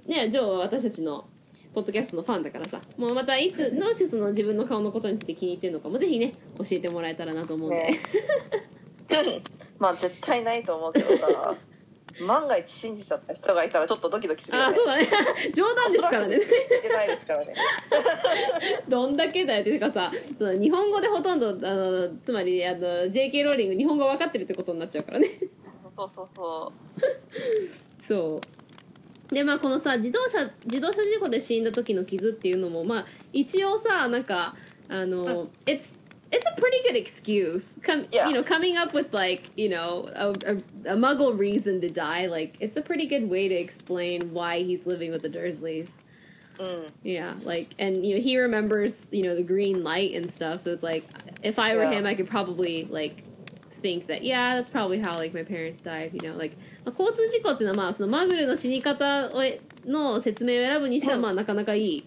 [0.08, 1.26] ね、ジョーは私たちの、
[1.74, 7.76] ポッドキャストのファンだからさ、もうまたいつ、どうしてその自分の顔のことについて気に入ってるのかも、ぜひね、教えてもらえたらなと思うんで。
[7.78, 8.00] ね。
[9.80, 11.56] まあ絶対ないと思うけどさ。
[12.26, 14.72] 万が一信じちゃった人がいたらちょっとドキドキするよね。
[14.72, 15.08] あそうだね。
[15.56, 16.36] 冗談ですからね。
[16.38, 16.40] い
[16.82, 17.54] けないですからね。
[18.88, 25.28] どんだけだよっていうかさ日本語でほとんどあのつまりあの JK ローリング日本語分かってるってことになっちゃうからね
[25.99, 26.73] そ うそうそ
[28.07, 28.41] そ
[29.31, 34.55] うでまあこのさ自動車自動車事故で死んだ時の傷っていうのもまあ一応さなんか
[34.89, 35.95] あの、it's
[36.31, 37.65] it's a pretty good excuse.
[37.83, 38.29] Come, Yeah.
[38.29, 42.27] you know, coming up with like you know a, a, a Muggle reason to die.
[42.27, 45.89] Like it's a pretty good way to explain why he's living with the Dursleys.
[46.59, 50.61] ううん Yeah, like and you know he remembers you know the green light and stuff.
[50.63, 51.05] So it's like
[51.43, 52.01] if I were Yeah.
[52.01, 53.25] him, I could probably like
[53.82, 56.12] think that yeah, that's probably how like my parents died.
[56.14, 59.32] You know, like まあ交通事故っていうのはまあそのマグルの死に方を
[59.86, 62.04] の説明を選ぶにしてはまあなかなかいい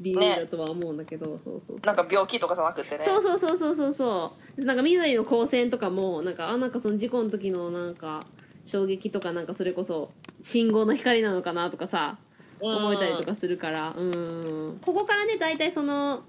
[0.00, 1.76] 理由だとは思うんだけど、そうそうそう。
[1.84, 3.04] なんか病気とかじゃなくてね。
[3.04, 4.64] そうそうそうそうそうそう。
[4.64, 8.20] なんか緑の光線とかもなんかあなんかその事故の時のなんか
[8.66, 10.10] 衝撃とかなんかそれこそ
[10.42, 12.18] 信号の光なのかなとかさ
[12.60, 12.76] うん。
[12.76, 14.80] 思えたりとかするからうん。
[14.84, 16.24] ここからね大体その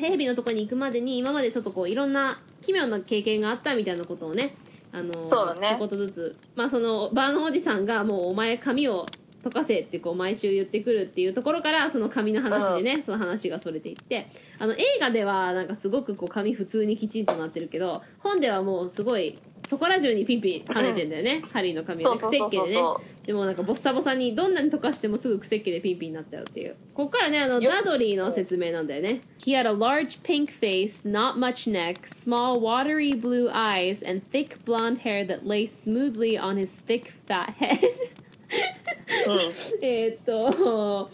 [0.00, 4.54] ヘビのとこに行くまでに今までちょっとこういろんな奇妙な経験があったみたいなことをね
[4.92, 5.76] あのそうだね。
[5.78, 9.06] 一言ずつまあそのバーノンおじさんがもうお前髪を
[9.44, 14.28] 溶かせってこう毎週言ってくるっていうところからその髪の話でね、その話がそれていって
[14.58, 22.82] あの映画ではなんかすごくこう髪普通にきちんとなってるけど本ではもうすごいそこら中にピンピン跳ねてんだよね、ハリーの髪をね癖っ気でね。
[23.24, 26.76] でもなんかボッサボサにどんなに溶かしてもすぐ癖っ気でピンピンになっちゃうっていう。
[26.92, 29.22] ここからねあのよダドリーの説明なんだよね。
[29.38, 34.98] He had a large pink face, not much neck, small watery blue eyes, and thick blonde
[34.98, 37.80] hair that lay smoothly on his thick fat head.
[39.26, 39.50] うん。
[39.82, 41.10] えーっと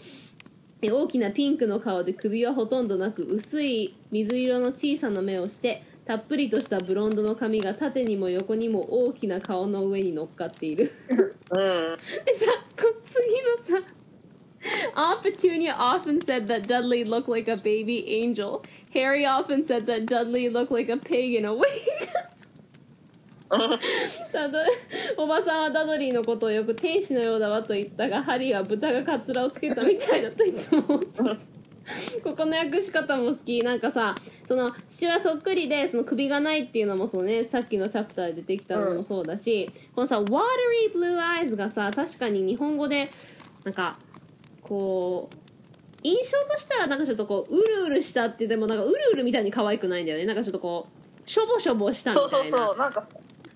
[0.83, 11.17] え大きなピンクの顔で首はほとんどなく薄い水色の小さな目をしてたっぷりとしたブロンドの髪が縦にも横にも大きな顔の上に乗っかっているうん
[12.25, 13.87] で さこ次のさ
[14.93, 18.61] Aunt Petunia often said that Dudley looked like a baby angel.
[18.93, 21.63] Harry often said that Dudley looked like a pig in a wig.
[25.17, 31.37] おばさんはダドリーのことをよく天使のようだわと言ったがハリーは豚がカツラをつけたみたいだといつも思った
[32.23, 33.59] ここの訳し方も好き。
[33.59, 34.15] なんかさ
[34.47, 37.47] その父親そっくりでその首がないっていうのもそうね。
[37.51, 40.39] さっきのチャプターで出てきたのもそうだし、このさ「watery
[40.93, 43.09] blue eyes」がさ確かに日本語で
[43.63, 43.97] なんか
[44.61, 45.35] こう
[46.03, 50.25] 印象としたらなんかちょっとこううるうるしたってでもなんかうるうるみたいに可愛くないんだよね。
[50.25, 50.87] なんかちょっとこ
[51.25, 52.57] うしょぼしょぼしたみそうたいな。
[52.57, 53.07] そうそうなんか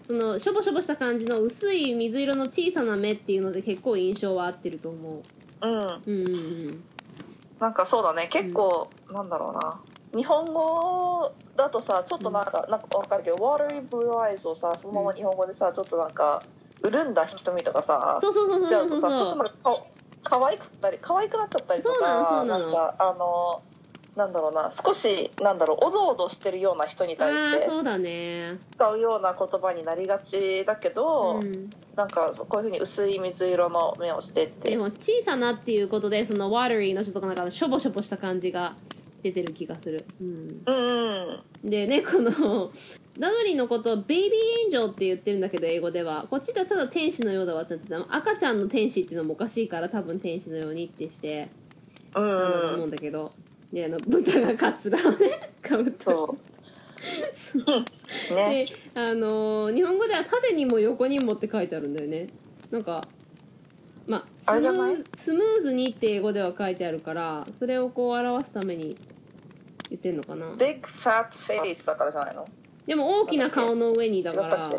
[0.07, 5.23] そのしょぼしょぼした感じの薄い水色の小さな目っていうので結構印象は合ってると思
[5.63, 5.67] う。
[5.67, 5.69] ん。
[5.69, 6.37] ううんうんう
[6.71, 6.83] ん
[7.59, 8.27] なんかそうだね。
[8.27, 9.81] 結構、なんだろうな。
[10.13, 16.41] 日本語だとさちょっとなんか、なんかわかるけど「Watery Blue Eyes」をさそのまま日本語でさちょっとなんか
[16.83, 19.53] 潤んだ瞳とかさそうそうそうそうそうじゃあさちょっそうとなんか
[20.23, 22.67] か可愛くったり可愛くなっちゃったりとかそうなのそうなの。
[22.69, 23.61] んかあの
[24.15, 28.57] なんだろうな少しなんだろうおどおどしてるような人に対してそうだね。
[28.75, 31.69] 使うような言葉になりがちだけど、うん。
[31.95, 34.71] なんかこういうふうに薄い水色の目をしてって。
[34.71, 38.75] でも小さなっていうことでその watery のちょっとなんかしょぼしょぼした感じが
[39.21, 40.05] 出てる気がする。
[40.21, 40.63] うん。
[40.65, 41.69] うんうん。
[41.69, 42.71] でねこの
[43.19, 46.27] ダドリーのことをベイビーエンジェルって言ってるんだけど英語では。
[46.29, 51.49] こっちではただ天使のようだわって言ってた赤ちゃんの天使っていうのもおかしいから多分天使のようにってして
[52.15, 53.33] うなんだと思うんんだけど
[53.73, 56.37] であの豚がカツラをねかぶったそ
[58.31, 58.35] う。
[58.35, 58.65] ね。
[58.65, 62.27] であのー日本語では縦にも横にもって書いてあるんだよね。
[62.71, 63.03] なんか
[64.07, 68.95] まあスムースムーズにって英語では書いてあるからそれをこう表すために
[69.89, 70.55] 言ってんのかな。
[70.55, 72.45] Big Fat Face だからじゃないの？
[72.85, 74.71] でも大きな顔の上にだから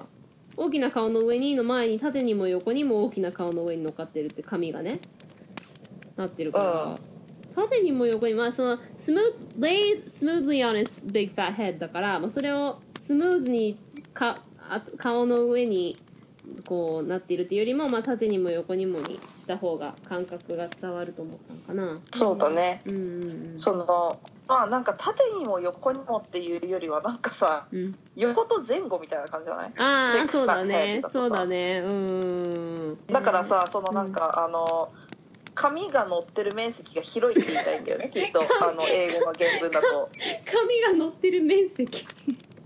[0.57, 5.01] 大きな顔の上にの前に縦にも横にも大きな顔の上に乗っかってるって紙がね
[6.17, 6.99] なってるから、
[7.57, 13.79] 縦にも横にまあそのスムー lay smoothly on his big fat head だから、まあ、それをスムーズに
[14.15, 14.37] か
[14.69, 15.97] あ顔の上に
[16.69, 22.01] こうなっているっていうよりも、まあ、縦にも横にもにした方が感覚が伝わると思ったのかな。
[22.15, 22.81] そうだね。
[22.85, 23.03] うんうん
[23.53, 23.59] うん。
[23.59, 27.99] そのまあなんか縦にも横にもっていうよりはなんかさうん。
[28.15, 29.73] 横と前後みたいな感じじゃない？
[29.77, 31.03] ああそうだね。
[31.13, 31.83] そうだね。
[31.85, 33.07] うーん。
[33.09, 34.89] だからさそのなんか、あの
[35.57, 38.41] 紙が乗ってる面積が広いって言いたいんだよね きっと。
[38.41, 40.09] あの英語の原文だと。
[40.45, 42.07] 紙が乗ってる面積。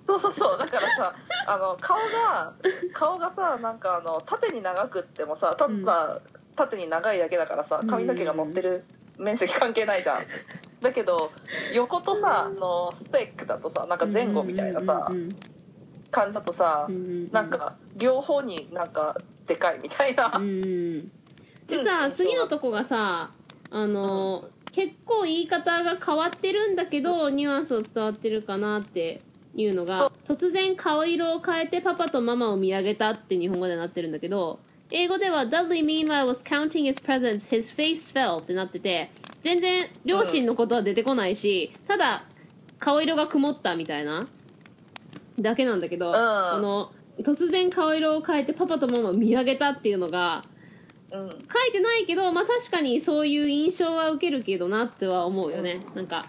[0.06, 0.58] そうそうそう。
[0.58, 1.14] だからさ
[1.46, 2.52] あの顔が
[2.92, 6.20] 顔がさなんかあの縦に長くってもさただ
[6.56, 8.84] 縦に長いだけだからさ髪の毛が乗ってる
[9.18, 10.22] 面積関係ないじゃん。
[10.82, 11.30] だけど
[11.72, 15.28] 横とさあのスペックだとさなんか前後みたいなさうんうん
[16.10, 17.30] 感じだとさうんうんうん。
[17.30, 21.12] なんか両方になんかでかいみたいな、うん
[21.70, 23.30] でうさん次のとこがさ
[23.72, 29.20] あの、結構言い方が変わってるんだけどニュアンスを伝わってるかなって
[29.54, 34.60] いうのが突然顔色を変えてパパとママを見上げたって日本語でなってるんだけど
[34.92, 39.10] 英語では Dudley meanwhile was counting his presents his face fell ってなってて
[39.42, 42.24] 全然両親のことは出てこないし、ただ
[42.78, 44.26] 顔色が曇ったみたいな
[45.38, 50.42] だけなんだけど、あの突然顔色を変えてパパとママを見上げたっていうのが
[51.12, 56.26] うん、書いてないけど、まあ、確かにそういう印象は受けるけどなっては思うよね、なんか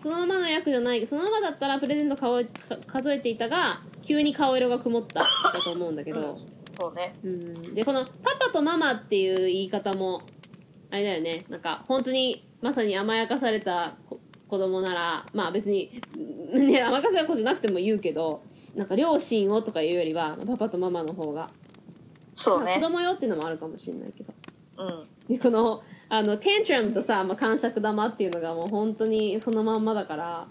[0.00, 2.48] そのままの役じゃないそのままだったらプレゼント顔か
[2.86, 5.28] 数えていたが急に顔色が曇っただ
[5.64, 6.38] と思うんだけど、
[6.80, 7.12] そうね。
[7.24, 10.22] うん、でこの「パパとママ」っていう言い方も
[10.90, 11.44] あれだよね。
[11.48, 16.00] なんか本当にまさに甘やかされた子子供ならまあ別に、
[16.54, 18.42] ね、甘やかされた子じゃなくても言うけど
[18.74, 21.50] なんか両親をとかいうよりはパパとママの方が
[22.38, 22.78] そうね。
[22.80, 24.32] まあ子供よっていうのもあるかもしれないけど。
[24.78, 25.08] うん。
[25.28, 30.46] でこのあのテントラムとさ、まあ、感触玉っていうのがもう本当にそのまんまだから、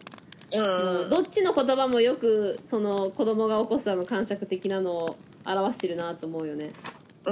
[0.52, 0.62] うん。
[0.62, 6.72] もうどっちの言葉もよくその子供が起こすあの感触的なのを表してるなと思うよね。
[7.28, 7.32] う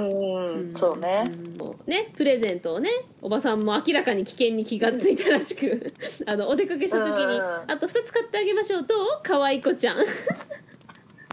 [0.72, 2.90] ん、そうね、うんねプレゼントをね
[3.22, 5.90] おばさんも明らかに危険に気がついたらしく
[6.26, 7.42] あのお出かけした時にうん。
[7.66, 10.04] あと2つ買ってあげましょうと可愛い子ちゃん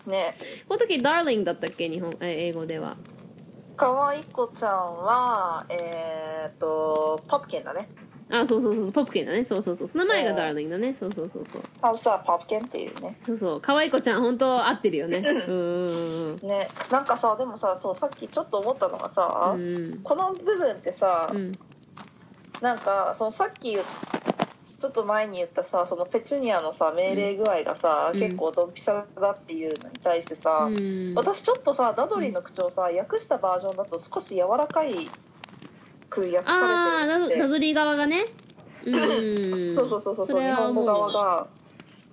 [0.07, 0.35] ね
[0.67, 2.95] この時ダーリングだったっけ日本え英語では
[3.83, 7.89] 可愛い子ちゃんはえー、っとパプキンだね。
[8.29, 9.43] あそうそうそうポップケンだね。
[9.43, 9.87] そうそうそう。
[9.89, 10.95] その前がうんダーリングだね。
[10.97, 11.61] そうそうそうそう。
[11.81, 13.19] ハウスはパプキンっていうね。
[13.25, 13.61] そうそう。
[13.61, 15.17] 可愛い子ちゃん本当合ってるよね。
[15.17, 16.31] うん。
[16.31, 16.69] うんね。
[16.89, 19.99] なんかさでもさそうさっきちょっと思ったのがさ、うんうん。
[20.01, 21.51] この部分ってさ、うん。
[22.61, 23.85] なんかそのさっき言っ
[24.83, 28.19] ちょっと前に言ったさそのペチュニアのさ命令具合がさ、うん。
[28.19, 31.13] 結構ドンピシャだっていうのに対してさ、うん。
[31.15, 35.09] 私ちょっとさダドリーの口調さ訳したバージョンだと少し柔らかい
[36.09, 37.37] く訳されてるって。
[37.37, 38.25] ナドリー側がね。
[38.85, 39.71] うん。
[39.73, 41.47] そうそうそうそうそれ日本語側が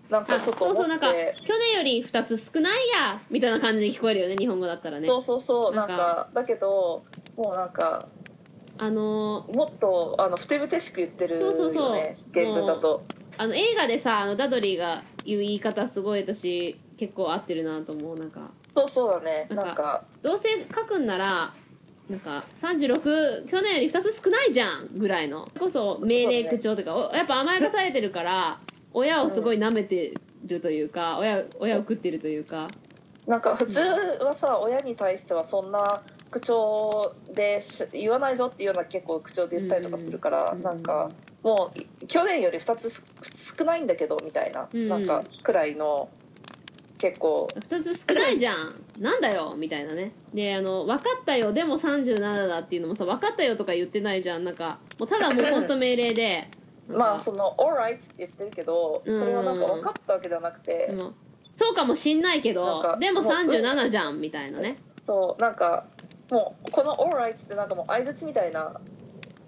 [0.08, 5.08] なんかあちょっとそうそうなんか去年より2つ少ないやみたいな感じで聞こえるよね日本語だったらね。
[5.08, 7.02] そうそうそうなんかだけど
[7.36, 8.06] もうなんか
[8.82, 12.02] あのーもっとあのふてぶてしく言ってるよねそうそうそう。
[12.32, 13.02] 原文だと。
[13.36, 18.50] あの映画でさあのダドリーが言う言い方すごい私結構合ってるなと思うなんか。
[18.74, 19.46] そうそうだね。
[19.50, 21.52] なんかどうせ書くんなら
[22.08, 25.46] なんか36去年より2つ少ないじゃんぐらいの。
[25.58, 28.58] こそ命令口調とかおやっぱ甘やかされてるから
[28.94, 30.14] 親をすごい舐めて
[30.46, 32.66] るというか親親を食ってるというか。
[33.26, 41.10] なんか普通はさ親に対してはそんな口調でし言わないぞっていうような結構口調で言ったりとかするから、うんなんか
[41.42, 43.04] もう去年より2つす
[43.58, 44.88] 少ないんだけどみたいな、うん。
[44.88, 46.10] なんかくらいの
[46.98, 48.74] 結構2つ少ないじゃん。
[48.98, 50.12] なんだよみたいなね。
[50.34, 54.44] であの分かったよでも37だっていうのもさ分かったよとか言ってないじゃん。
[54.44, 56.48] なんかもうただもう本当命令で。
[56.88, 61.12] まあその「alright」って言ってるけどそれはなんか分かったわけではなくて、でも
[61.54, 64.76] そうかもしんないけどでももう37じゃんみたいなね。
[65.06, 65.86] そうなんか
[66.30, 68.80] もうこの「alright」ってなんかもう相づちみたいな。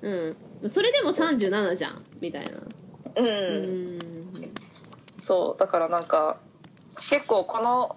[0.02, 0.36] うん。
[0.68, 2.50] それでも37じゃんみたいな。
[3.16, 3.98] うん、うん
[5.20, 6.38] そうだからなんか
[7.08, 7.96] 結構この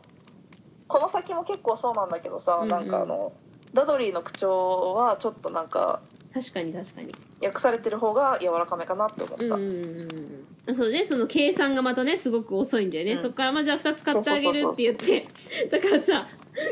[0.88, 2.68] この先も結構そうなんだけどさ、うんうん。
[2.70, 3.34] なんかあの
[3.74, 6.02] ダドリーの口調はちょっとなんか
[6.34, 7.14] 確かに確かに。
[7.42, 10.76] 訳されてる方が柔らかめかなって思った、うんうんうんうん。
[10.76, 13.22] そうねその計算がまたねすごく遅いんだよね、うん。
[13.22, 15.28] そっからまあじゃあ2つ買ってあげるって言って。
[15.72, 16.28] だからさ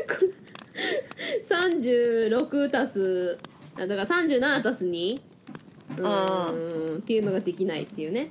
[0.08, 0.26] こ
[1.48, 3.38] 36足す
[3.78, 5.20] あだから37足す2
[5.98, 8.30] うーんっていうのができないっていうね。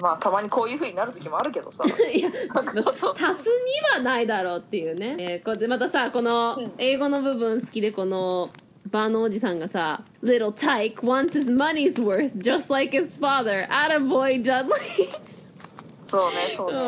[0.00, 1.82] まあたまにこういう風になる時もあるけどさ。
[2.12, 6.72] いや 足すにはないだろうっていうね、えーこうやってまたさこのうん。
[6.78, 8.50] 英語の部分好きでこの
[8.90, 13.66] バーのおじさんがさ「Little Tyke wants his money's worth just like his father.
[13.68, 14.68] Attaboy Dudley
[16.06, 16.78] そうねそう」ね。
[16.78, 16.80] う。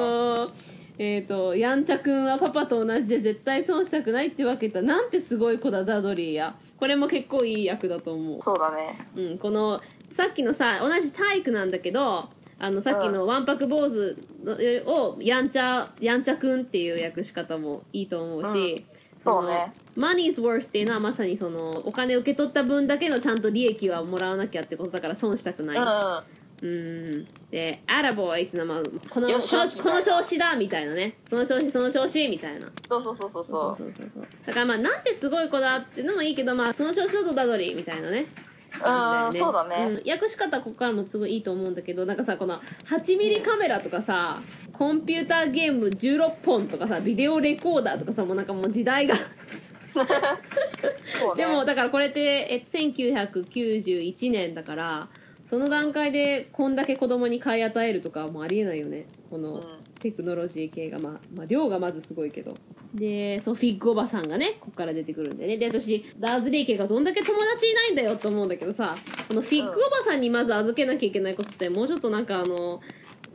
[0.44, 0.73] ん
[1.04, 6.56] えっ、とやんちゃくんはパパと同じで絶対損したくないってわけだなんてすごい子だダドリーや。
[6.78, 8.42] これも結構いい役だと思う。
[8.42, 9.06] そうだね。
[9.14, 9.80] うん、この
[10.16, 18.84] さっきのさ同じ体育なんだけどあのさっきのわんぱく坊主のをやんちゃやんちゃくんっていう訳し方もいいと思うし、
[19.24, 19.72] そうね。
[19.96, 27.26] の money's worth っていうのはまさにそのお金を受け取った分だけのちゃんと利益はもらわなきゃってことだから損したくない、うんうん。
[27.50, 31.16] で「アラボーイ」っていうのはまあこのよしこのこの調子だみたいなね。
[31.28, 32.70] その調子その調子みたいな。
[32.88, 33.82] そうそうそうそうそう。
[33.82, 38.26] そうそうそうだからまあなんてすごい子だっていうのもいいけどまあその調子だとダドリーみたいなね。
[38.74, 40.00] うんそうだね。
[40.04, 44.42] うん、訳し方ここからもすごいいいと思うんだけどなんかさこの8ミリカメラとかさ
[44.72, 49.14] コンピューターゲーム16本とかさビデオレコーダーとかさもうなんかもう時代が
[49.94, 51.44] そうね。
[51.44, 55.08] でもだからこれってえ1991年だから
[55.48, 59.06] その段階でこんだけ子供に買い与えるとかはもうありえないよね。
[59.30, 59.62] このうん。
[60.00, 62.54] テクノロジー系が、まあ、まあ量がまずすごいけど。
[62.94, 65.56] でそうフィッグおばさんがねここから出てくるんでね。
[65.56, 72.80] で私ダーズレイ家がどんだけ友達いないんだよと思うんだけどさこのフィッグおばさんにまず預けなきゃいけないことってもうちょっとなんかあの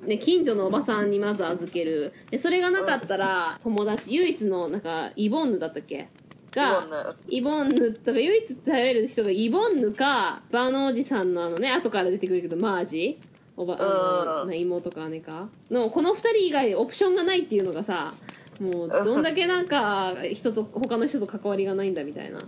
[0.06, 2.14] ね、近所のおばさんにまず預ける。
[2.32, 6.08] でそれがなかったら友達唯一のなんかイボンヌだったっけ？
[6.52, 7.94] がイボンヌ。
[7.94, 13.20] とか唯一頼れる人がイボンヌかバーのおじさんのあのね後から出てくるけどマージ？
[13.58, 15.50] おばあの、妹か姉か？
[15.70, 18.14] のこの2人以外オプションがないっていうのがさ
[18.60, 22.40] もうどんだけなんか人と他の人と関わりがないんだみたいな。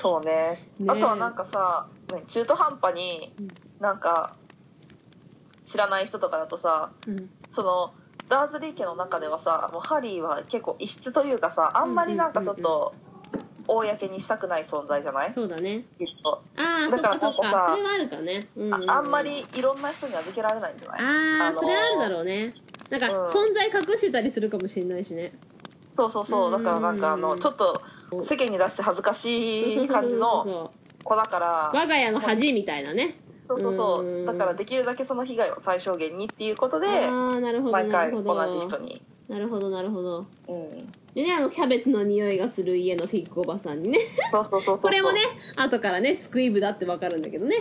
[0.00, 0.58] そうね。
[0.78, 3.48] ねあとはなんかさね中途半端にうん。
[3.80, 4.36] なんか
[5.66, 7.30] 知らない人とかだとさうん。
[7.54, 7.94] その
[8.32, 12.94] ダーズリー家の中ではさもうハリーは結構異質というかさあんまりなんかちょっと
[13.68, 15.32] 公にしたくない存在じゃない？
[15.34, 15.84] そうだね。
[15.98, 16.42] きっと。
[16.56, 17.36] ああからっかそっか。
[17.36, 18.90] それはあるかね、うんうんうん。
[18.90, 21.00] ああんまりいろんな人に預けられないんじゃない？
[21.00, 21.04] あ
[21.44, 22.54] あ、あのーそれあるだろうね。
[22.90, 23.26] なんか、うん。
[23.28, 25.32] 存在隠してたりするかもしれないしね。
[25.96, 26.50] そうそうそう。
[26.50, 27.82] だからなんかあうんのちょっと
[28.28, 31.04] 世間に出して恥ずかしい感じのそう。
[31.04, 31.70] 子だから。
[31.72, 33.16] 我が家の恥みたいなね
[33.58, 34.04] そうそうそう。
[34.04, 34.26] うん。
[34.26, 39.02] だからできるだけその被害を最小限にっていうことでああなるほど毎回同じど人に。
[39.28, 40.26] なるほどなるほど。
[40.48, 40.92] うん。
[41.14, 43.98] でねあのキャベツの匂いがする家のフィッグおばさんにね。
[44.30, 45.20] そうそうそうそうこれもね
[45.56, 47.56] 後からねスクイブだってわかるんだけどね。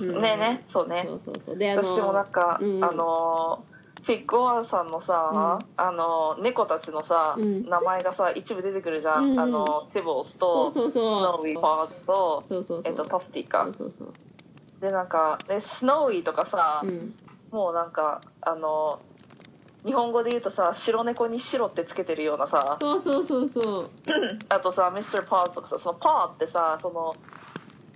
[0.00, 0.22] うん。
[0.22, 1.04] ねえねそうね。
[1.06, 1.56] そうそうそう。
[1.56, 2.84] であ私でもなんか、うん。
[2.84, 3.76] あのー
[4.06, 7.68] フィッグワーさんのさ、あのー猫たちのさ、うん。
[7.68, 9.40] 名前がさ一部出てくるじゃん、うん。
[9.40, 11.18] あのティボースそとうそうそう。
[11.18, 12.82] スノーウィーパーズとそうそうそう。
[12.84, 14.08] えっとパフティそかうそうそう
[14.80, 17.14] でなんかでスノーウィーとかさ、うん。
[17.50, 19.16] もうなんかあのー
[19.86, 23.90] 日本語で言うとさ白猫に白ってつけてるようなさそうそうそうそう。
[24.48, 27.14] あとさミスターパーズとかさそのパーってさその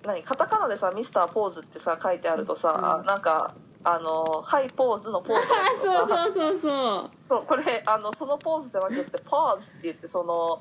[0.06, 3.06] 何カタカナでさミスターポーズってさ書いてあるとさ、うん。
[3.06, 3.52] なんか
[3.82, 5.48] あのハイポーズのポーズ
[5.82, 7.10] そうそうそうそう。
[7.28, 10.60] そうこれあのそのポーズじゃなくてパーズって言ってその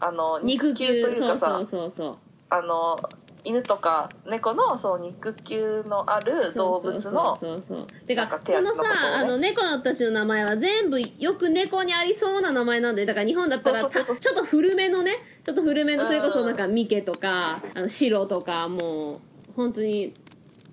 [0.00, 0.86] あの肉球。
[0.86, 2.16] というかさそうそうそう。
[2.48, 2.96] あの
[3.44, 8.82] 犬とか猫のそう肉球のある動物のそうそうてかこのさ
[9.18, 19.20] あの猫たちの名前は全部よく猫にありそうな名前なんでだから日本だったらちょっと古めのねちょっと古めのうんそれこそなんかミケとかあのシロとかもう
[19.56, 20.14] 本当に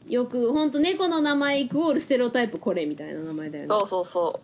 [0.07, 3.67] よく本当猫の名前イコールステレオタイプこれみたいな名前だよね。
[3.69, 4.41] そうそうそ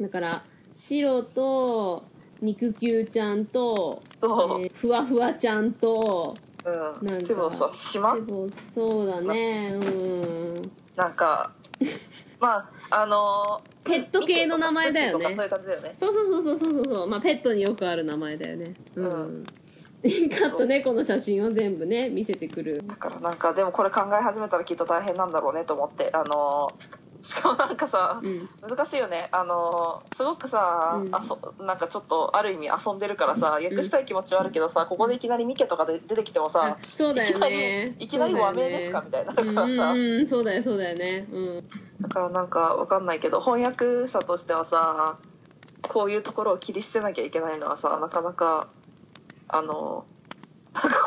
[0.00, 0.44] だから
[0.76, 2.04] シロと
[2.40, 6.34] 肉球ちゃんと、えーふわふわちゃんと
[6.64, 7.06] うん。
[7.06, 8.14] なんかでもさ島？
[8.14, 9.70] でもそうだね。
[9.74, 10.72] うん。
[10.96, 11.52] なんか
[12.40, 15.24] まああのペット系の名前だよね。
[15.24, 15.96] そういう感じだよね。
[16.00, 17.06] そうそうそうそうそうそう。
[17.08, 18.74] まあペットによくある名前だよね。
[18.96, 19.44] うん、うん。
[20.04, 22.82] カット猫の写真を全部ね見せてくる。
[22.86, 26.68] だからなんかでもこれ考え始めたらきっと大変なんだろうねと思ってあの
[27.24, 28.48] しかもなんかさうん。
[28.68, 29.28] 難しいよね。
[29.32, 31.14] あのすごくさ、うん。
[31.14, 37.94] あそなんかちょっとある意味遊んでるからさ訳したい気持ちはあるけどさここでいきなりミケとかで出てきてもさあそうだよね。
[37.98, 39.02] いきなり和名ですか？
[39.04, 41.26] みたいなだからさうんうんうんそうだよそうだよね。
[41.32, 41.68] うん。
[42.00, 45.18] だからなんかわかんないけど翻訳者としてはさ
[45.82, 48.68] こういうところを切り捨てなきゃいけないのはさなかなか
[49.48, 50.04] あの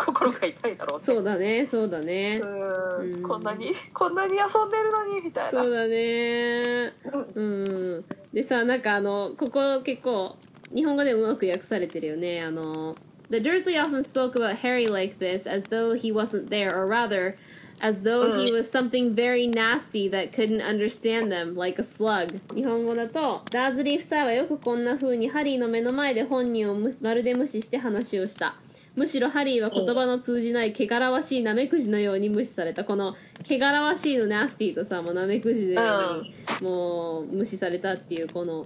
[0.06, 6.94] 心が痛いだろうねそうだねそうだねうんうんこんなにこんなに遊んでるのにみたいなそうだね
[7.36, 10.38] うんでさなんかあのここ結構
[10.74, 12.96] 日本語でもうまく訳されてるよねあの
[13.30, 17.36] The Dursley often spoke about Harry like this as though he wasn't there or rather
[17.82, 28.56] as though he was something very nasty that couldn't understand them like a slug 日本語だとダーズリー夫妻はよくこんな風にハリーの目の前で本人を無まるで無視して話をした
[28.98, 32.84] むしろハリーは言葉の通じない汚らわしいナメクジのように無視された。
[32.84, 33.16] この
[33.48, 38.66] 汚らわしいのナスティとさもうナメクジのようにもう無視されたっていうこの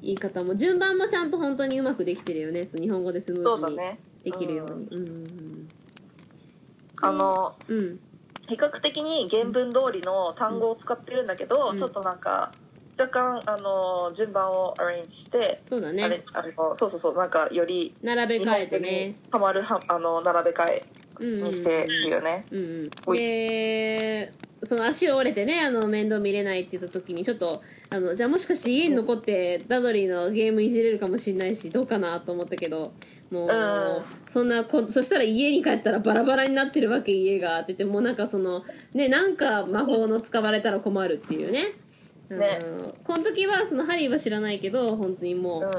[0.00, 2.68] 言い方も順番もちゃんと本当にうまくできてるよね。
[2.72, 3.78] 日本語でスムーズに
[4.22, 4.86] できるように。
[4.92, 5.68] うん。
[7.00, 8.00] あのうんうん。
[8.46, 11.78] 比較的に原文通りの単語を使ってるんだけど、うん。
[11.78, 12.52] ちょっとなんか
[12.98, 19.16] 若干あの順番をアレンジして、そうだあれねあのそうそうそうなんかより並べ替えてね。
[19.30, 20.84] ハマるはあの並べ替え
[21.20, 22.90] うんうんにしてるよね、うんうん。
[23.06, 23.18] ほい。
[23.18, 24.32] で
[24.64, 32.92] その足を折れてねあの面倒見れないって言った時にちょっとあのじゃあもしかして家に残ってダドリーのゲームいじれるかもしれないしどうかなと思ったけど
[33.30, 34.02] もう、うん。
[34.32, 37.60] そんなこそしたら家に帰ったらバラバラになってるわけ家が。
[37.60, 38.64] って言ってもうなんかその
[38.94, 41.72] ねなんか魔法の使われたら困るっていうね
[42.36, 42.58] ね。
[42.62, 42.94] うん。
[43.04, 45.70] この時はそのハリーは知らないけど本当にもう、うん。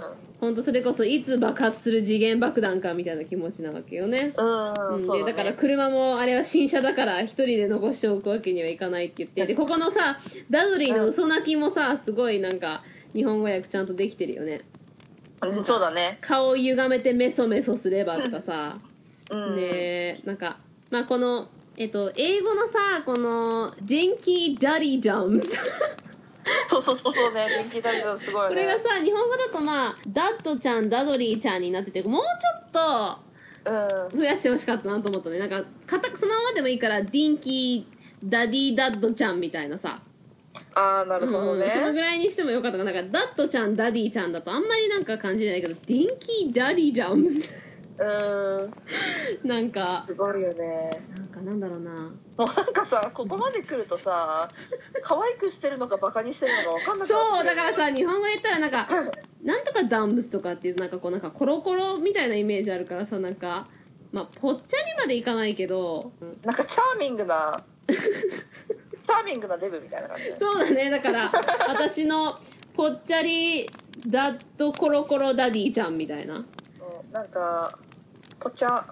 [0.43, 4.33] 本当それこそいつ爆発する時限爆弾かみたいな気持ちなわけよね。
[4.37, 12.83] うん、でだからね車もあれは新車だから一人で残しておくわけにはいかないって言ってでここのさダドリーの嘘泣きもさすごいなんか
[13.13, 14.59] 日本語訳ちゃんとできてるよね。
[15.41, 16.17] うんそうだね。
[16.19, 18.77] 顔を歪めてメソメソすればとかさ。
[19.31, 19.55] うん。
[19.55, 20.57] でなんか
[20.91, 21.47] まあこの
[21.77, 25.57] えっと英語のさこの Dinky Duddydums
[26.69, 27.47] そうそうそうそうね。
[27.47, 28.49] Dinky Duddydums すごいね。
[28.49, 33.33] これがさ日本語だとまあダッドちゃんダドリーちゃんになっててもうちょっと
[34.11, 34.19] うん。
[34.19, 39.95] 増やしてほしかったなと思ったねなんかそのままでもいいから Dinky Duddy ダッドちゃんみたいなさ、
[40.75, 47.53] ああなるほどうん、そのねぐらいにしてもよかったかななんかダッドちゃんダディちゃんだとあんまりなんか感じないけど Dinky Duddydums
[47.99, 49.47] うん。
[49.47, 50.03] なんか。
[50.05, 50.89] すごいよね。
[51.17, 51.91] なんかなんだろうな。
[52.37, 54.47] なんかさここまで来るとさ
[55.03, 58.87] 可愛くしてるのかバカにしてるのか分かんなくなそうだからさ日本語で言ったらなんか
[59.43, 63.67] なんとかダンブスとかっていうなんかこうなんかコロコロみたいなイメージあるからさなんか
[64.11, 67.53] まあぽっちゃりまでいかないけど、うんなんかチャーミングな
[67.87, 70.89] チャーミングなデブみたいな感じそうだね。
[70.89, 71.31] だから
[71.67, 72.39] 私の
[72.73, 73.69] ぽっちゃり
[74.07, 76.37] ダッドコロコロダディちゃんみたいな。
[76.37, 76.45] うん
[77.11, 77.77] なんか
[78.39, 78.85] ぽちゃ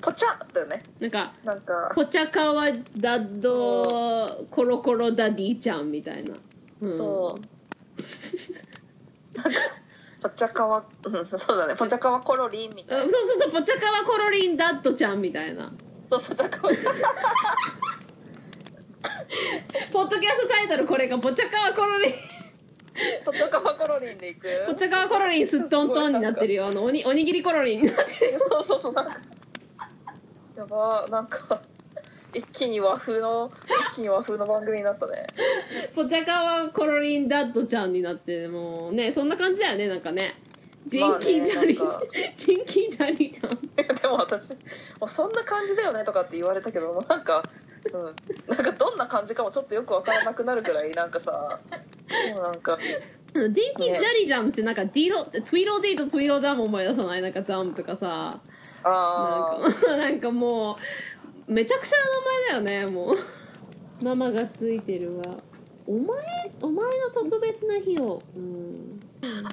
[0.00, 0.82] ぽちゃだよね。
[0.98, 1.92] なんかなんか。
[1.94, 6.34] ぽちゃかわダッドコロコロダディちゃんみたいな、
[6.80, 7.38] うん、そ
[9.34, 9.38] う。
[9.38, 9.58] なんか
[10.22, 11.76] ぽちゃかわうんそうだね。
[11.76, 13.04] ぽちゃかわコロリンみたいな。
[13.04, 15.72] あそうそうそうぽちゃかわコロリンダッドちゃんみたいな。
[16.10, 16.18] ポ
[20.02, 22.12] ッドキャストタイトルこれかぽちゃかわコロリン
[23.24, 24.48] ぽちゃかわコロリンでいく？
[24.66, 26.66] ぽちゃかわコロリンすっとんとんになってるよ。
[26.66, 29.18] あのおにおにぎりコロリンになってるそうそうそうなんか
[30.56, 31.60] やばなんか
[32.34, 33.50] 一気に和風の
[33.92, 35.26] 一気に和風の番組になったね。
[35.94, 40.34] ぽちゃかわコロリンダッドちゃんになってもうねそんな感じだよねなんかね。
[40.88, 43.50] ジンキージャリ、まあねジンキージャリちゃん。
[43.76, 44.40] でも私
[45.00, 47.42] もうそんな感じだよねとかって言われたけどなんか、
[47.92, 51.58] うん、なんかどんな感じかもちょっとよくわからなくなるくらいなんかさ
[52.34, 52.78] もうなんか
[53.34, 57.22] ディンキー・ジャリジャムってなんかディロトゥイロディとトゥイロダム思い出さない？
[57.22, 58.40] なんかダムとかさ。
[58.84, 60.76] あなんか なんかも
[61.48, 63.16] うめちゃくちゃな名前だよねもう。
[64.04, 65.22] ママがついてるわ。
[65.86, 68.18] お前お前の特別な日を。
[68.36, 69.00] うん。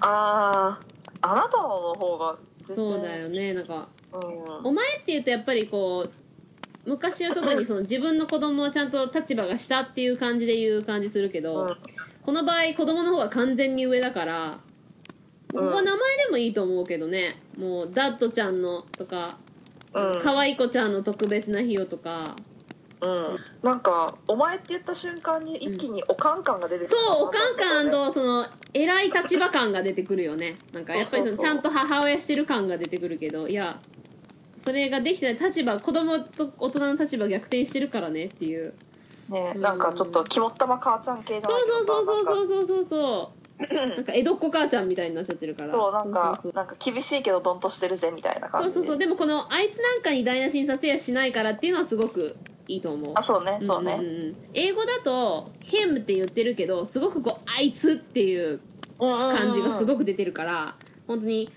[0.02, 0.78] あ
[1.22, 2.38] ああなたの方が
[2.72, 3.54] そうだよね。
[3.54, 4.18] なんかう
[4.64, 4.68] ん。
[4.68, 6.12] お前っていうとやっぱりこう
[6.86, 11.78] 昔は特にその自分の子供をちゃんと立場が下っていう感じで言う感じするけど、うん。
[12.24, 14.60] この場合子供の方が完全に上だから
[15.52, 17.42] ここは名前でもいいと思うけどね。
[17.58, 19.38] もうダッドちゃんのとか
[19.94, 20.22] うん。
[20.22, 22.36] 可愛い子ちゃんの特別な日をとか。
[23.02, 30.58] うん、なんか「お前」って言った瞬間に一気におかん感が出てくる、そうおかん感ねとその偉い立場感が出てくるよね。
[30.74, 33.80] なんかやっぱりそのちゃんと母親してる感が出てくるけどいや
[34.60, 38.74] それができてない立場子供と大人の立場逆転してるからねっていう。
[39.30, 43.40] ねなんかちょっと肝っ玉母ちゃん系じないうそうそうさそうそうそうそう。
[43.74, 45.74] なんか江戸っ子母ちゃんみたいになっちゃってるから。
[45.74, 48.98] そうなんかそうそうなんか厳しいけどドンとしてるぜみたいな感じそうそうそう。
[48.98, 52.36] でもこのあいつなんかに台無しにさせやしないからっていうのはすごく
[52.68, 53.14] いいと思う。
[53.16, 53.60] あそうね。
[53.66, 58.60] そうね、んんん英語だと「him」って言ってるけどすごくこう「あいつ」っていう
[58.98, 60.76] 感感じがすくごく出てるから
[61.08, 61.50] 本当に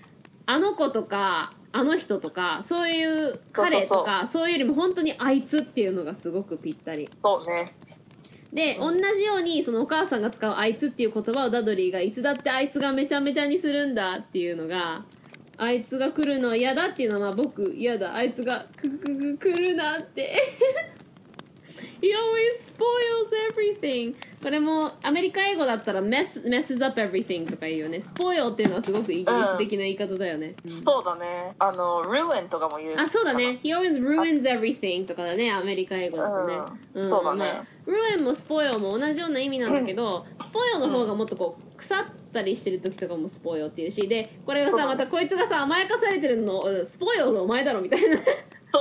[0.45, 7.09] あの子とかあの人とかそういう彼とかそういうよりも本当にあいつっていうのがすごくぴったり。
[7.21, 7.73] そうね。
[8.53, 15.03] で、同じようにそのお母さんが使うあいつっていう言葉をダドリーがいつだってあいつがめちゃめちゃにするんだっていうのが
[15.57, 18.13] あいつが来るのは嫌だっていうのはまあ僕嫌だ。
[18.13, 20.31] あいつがくくく来るなって
[22.01, 24.15] He always spoils everything.
[24.41, 27.99] これもアメリカ英語だったら mess, messes up everything とか言うよね。
[27.99, 30.83] spoil っていうのはすごくイギリス的な言い方だよね、うん。
[30.83, 31.55] そうだね。
[31.59, 32.95] あの ruin とかも言う。
[32.97, 33.59] あそうだね。
[33.63, 35.51] He always ruins everything とかだね。
[35.51, 36.59] アメリカ英語だとね、
[36.95, 37.09] うん。
[37.09, 37.37] そうだね。
[37.37, 48.17] まあ ruin も spoil も同じような意味なんだけど、spoil の方がもっとこう腐ったりしてる時とかも spoil っていうしでこれがさまたこいつがさ甘やかされてるの spoil のお前だろみたいな。
[48.17, 48.23] そ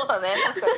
[0.04, 0.34] うだね。
[0.54, 0.72] 確かに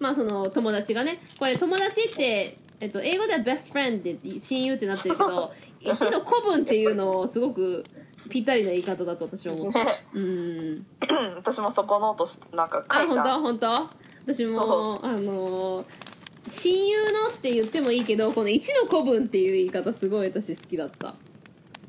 [0.00, 7.84] まあその友達がねこれ友達って、えっと、英語では best friend って親友ってなってるけど 一の古文っていうのをすごく
[8.28, 10.04] ぴったりな言い方だと私は思ったね。
[10.12, 10.86] うん。
[11.36, 13.22] 私もそこノートなんかあ本書いた。
[13.24, 13.40] 当？
[13.40, 13.90] 本当？
[14.26, 15.84] 私もそあの
[16.50, 21.14] 親友のって言ってもいいけどこの一の子分っていう言い方すごい私好きだった。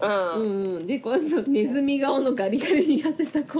[0.01, 0.63] うん、うん。
[0.63, 3.59] うんでこのネズミ顔のガリガリに痩せた子。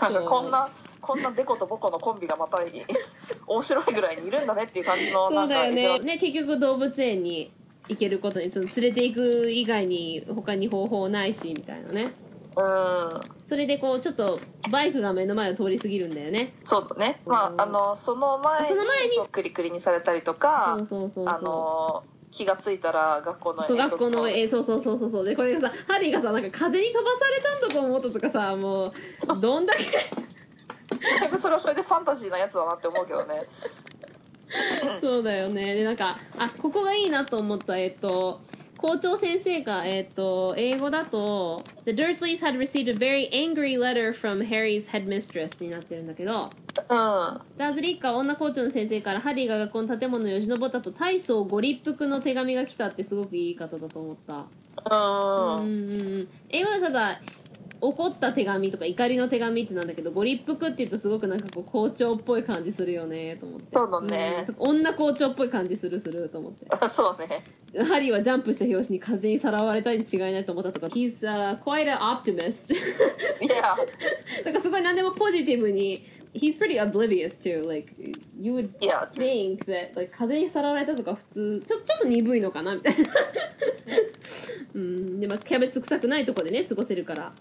[0.00, 0.68] なんかこんな
[1.02, 2.70] こんなデコとボコのコンビがまたい
[3.46, 5.98] 面白いぐらいにいるんだねっていう感じのそうんだよね。
[5.98, 7.52] ね結局動物園に
[7.88, 12.14] 行けることにその連れて行く以外に他に方法ないしみたいなね。
[12.56, 13.20] うん。
[13.44, 14.38] それでこうちょっと
[14.70, 16.54] バイクが目の前を通り過ぎるんだよね。
[16.62, 17.20] そうだね。
[17.26, 25.24] まああのその前にその前にクリクリにされたりとかそうそうそうあその気がついたら学校のうそう学校のええそうそうそうそうそう。
[25.24, 28.92] でこれがさハリーがさなんか風に飛ばされたんだと思ったとかさもう
[29.40, 29.84] どんだけ
[31.38, 33.42] それはそれでファンタジーなやつだなって思うけどね。
[35.02, 35.74] そうだよね。
[35.74, 38.40] でなんかあここがいいなと思ったえっと
[38.82, 46.50] 校長先生が、えっと、英語だと The Dursleys had received a very angry letter from Harry's headmistress になってるんだけど
[46.88, 47.40] うん。
[47.56, 54.46] ダーズリッカー女校長の先生からハリーが学校の建物をよじ登ったと大層ご立腹の手紙が来たってすごくいい言い方だと思った。
[54.90, 55.56] うん。
[55.58, 56.28] うんうんうん。
[56.48, 57.20] 英語でただ
[57.82, 63.66] 怒った手紙とか怒りの手紙ってなんだけどご立腹って言うとすごくなんかこう校長っぽい感じするよねと思って。
[63.74, 64.46] そうだね。
[64.46, 64.78] うん。
[64.78, 66.66] 女校長っぽい感じするすると思って。
[66.90, 67.42] そうね。
[67.84, 73.74] ハリーはジャンプした拍子に風にさらわれたに違いないと思ったとか He's、uh, quite an optimist いや。
[74.44, 77.92] だからすごい何でもポジティブに He's pretty oblivious too like
[78.40, 83.08] you would think that like 風にさらわれたとか普通ちょちょっと鈍いのかなみたいな。
[84.74, 85.18] うん。
[85.18, 87.32] でまあキャベツ臭くないとこでね過ごせるから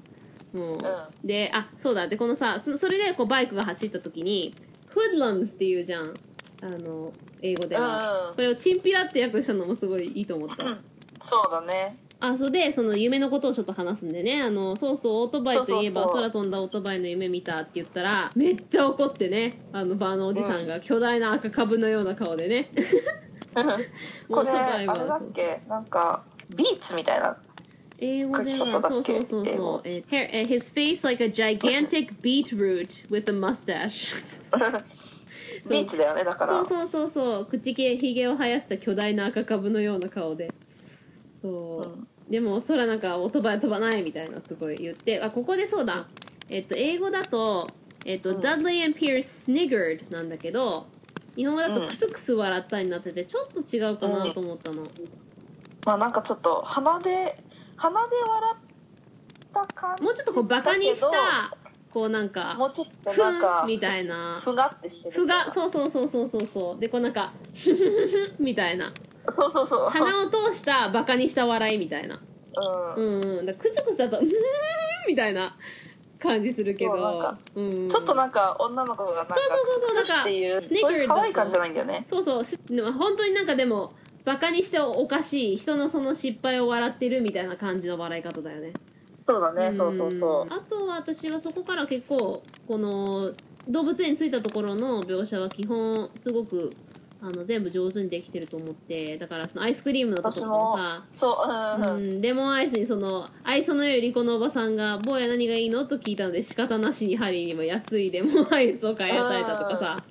[0.54, 0.80] もう、
[1.28, 2.08] であそうだ。
[2.08, 4.54] でこのさそそれでこうバイクが走った時に
[4.94, 6.14] 「hoodlums」っていうじゃん。
[6.64, 10.64] あの英語では、うんこれをチンピラって訳したのもすごいいいと思った、
[11.24, 11.98] そうだね。
[12.20, 14.44] あそうでその夢のことをちょっと話すんでね。
[14.44, 19.60] あのそうそうオートバイといえば空飛んだオートバイの夢見たって言ったらめっちゃ怒ってね。
[19.74, 22.70] あのバーのおじさんが巨大な赤株のような顔でね、
[24.30, 25.62] これあれだっけ？
[25.68, 26.24] なんか
[26.56, 27.36] ビーツみたいな
[28.04, 34.16] 英語ではそうそうそうそう、ええ His face like a gigantic beetroot with a mustache.
[35.70, 36.66] ビーツだよねだから。
[36.66, 37.46] そうそうそうそう。
[37.46, 40.50] 口毛ひげを生やした巨大な赤株のような顔で。
[41.42, 45.22] そう、うんでも空なんかオートバイ飛ばないみたいなすごい言って。
[45.22, 46.08] あここでそうだ。
[46.50, 47.68] えっと英語だと
[48.06, 48.38] えっと、うん。
[48.40, 50.88] Dudley and Pierce sniggered なんだけど
[51.36, 51.88] 日本語だとうん。
[51.88, 54.82] クスクス笑ったになっててちょっと違うかなと思ったの、
[55.86, 57.38] まあなんかちょっと鼻で
[57.82, 58.58] 鼻で笑っ
[59.52, 61.58] た感じもうちょっとこうバカにしだた
[61.92, 64.40] こうなんかもうちょっふとなんかんみたいな。
[64.44, 65.12] ふがってしてる。
[65.12, 66.80] ふがそうそうそうそうそうそう。
[66.80, 68.94] でこうなんかふふふふみたいな。
[69.36, 69.90] そうそうそう。
[69.90, 72.22] 鼻を通したバカにした笑いみたいな。
[72.96, 73.06] うん。
[73.16, 73.46] うんうん。
[73.46, 74.30] だクスクスだとうーん
[75.08, 75.58] みたいな
[76.20, 76.94] 感じするけど。
[76.94, 82.06] かうんちょっとなんか女の子がなんかそうそうそうそうなんかっていうそういう可愛い感じじゃないんだよね。
[82.10, 82.44] そうそう。
[82.94, 83.92] 本当になんかでも
[84.26, 85.58] バカにしておかしい。
[85.58, 88.80] 人のその失敗を笑ってるみたいな感じの笑い方だよね。
[89.28, 89.76] そうだね。
[89.76, 93.36] そうそうそあとは私はそこから結構この
[93.68, 96.82] 動物園に着いたところの描写は基本すごく
[97.20, 101.48] あの全部上手にできてると思ってだからそのアイスクリームのとことかもさうそう。
[101.48, 102.04] うんううん。
[102.20, 110.11] ん、レモンアイスにその愛想のよいリコのおばさんが「坊や何がいいの?」と聞いたので仕方なしにハリーにも安いレモンアイスを買い与えたとかさ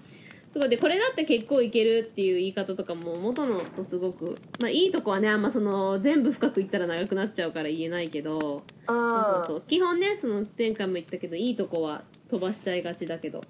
[0.53, 0.69] すごい。
[0.69, 13.43] でこれだって結構いけるっていう言い方とかも元のとすごくまあいいとこはねあんまその全部深く言ったら長くなっちゃうから言えないけど、うんそうそう基本ねその前回も言ったけどいいとこは飛ばしちゃいがちだけど